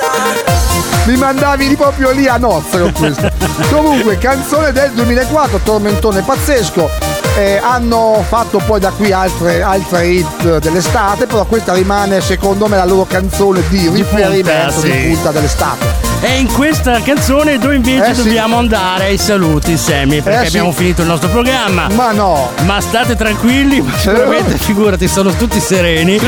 [1.04, 3.30] Mi mandavi proprio lì a nozze con questo.
[3.70, 7.17] Comunque, canzone del 2004, tormentone pazzesco.
[7.38, 12.76] Eh, hanno fatto poi da qui altre, altre hit dell'estate, però questa rimane secondo me
[12.76, 14.90] la loro canzone di Di punta, riferimento sì.
[14.90, 16.06] di punta dell'estate.
[16.20, 18.24] E in questa canzone noi invece Eh, sì.
[18.24, 20.56] dobbiamo andare ai saluti, Sammy, perché Eh, sì.
[20.56, 21.86] abbiamo finito il nostro programma.
[21.94, 22.48] Ma no!
[22.66, 26.18] Ma state tranquilli, ma sicuramente figurati, sono tutti sereni.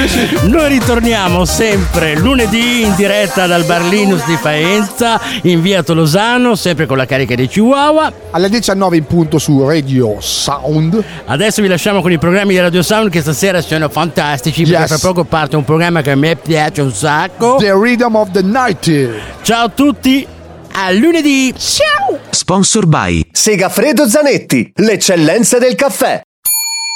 [0.42, 6.86] Noi ritorniamo sempre lunedì in diretta dal Bar Linus di Faenza, in via Tolosano, sempre
[6.86, 8.12] con la carica dei Chihuahua.
[8.30, 10.99] Alle 19 in punto su Radio Sound.
[11.26, 14.88] Adesso vi lasciamo con i programmi di Radio Sound che stasera sono fantastici, perché Yes.
[14.88, 17.56] fra poco parte un programma che a me piace un sacco.
[17.58, 19.10] The Rhythm of the Night.
[19.42, 20.26] Ciao a tutti,
[20.72, 21.52] a lunedì.
[21.56, 22.18] Ciao!
[22.30, 26.20] Sponsor by Segafredo Zanetti, l'eccellenza del caffè.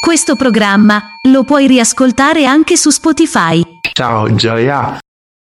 [0.04, 3.62] Questo programma lo puoi riascoltare anche su Spotify.
[3.94, 4.98] Ciao Gioia,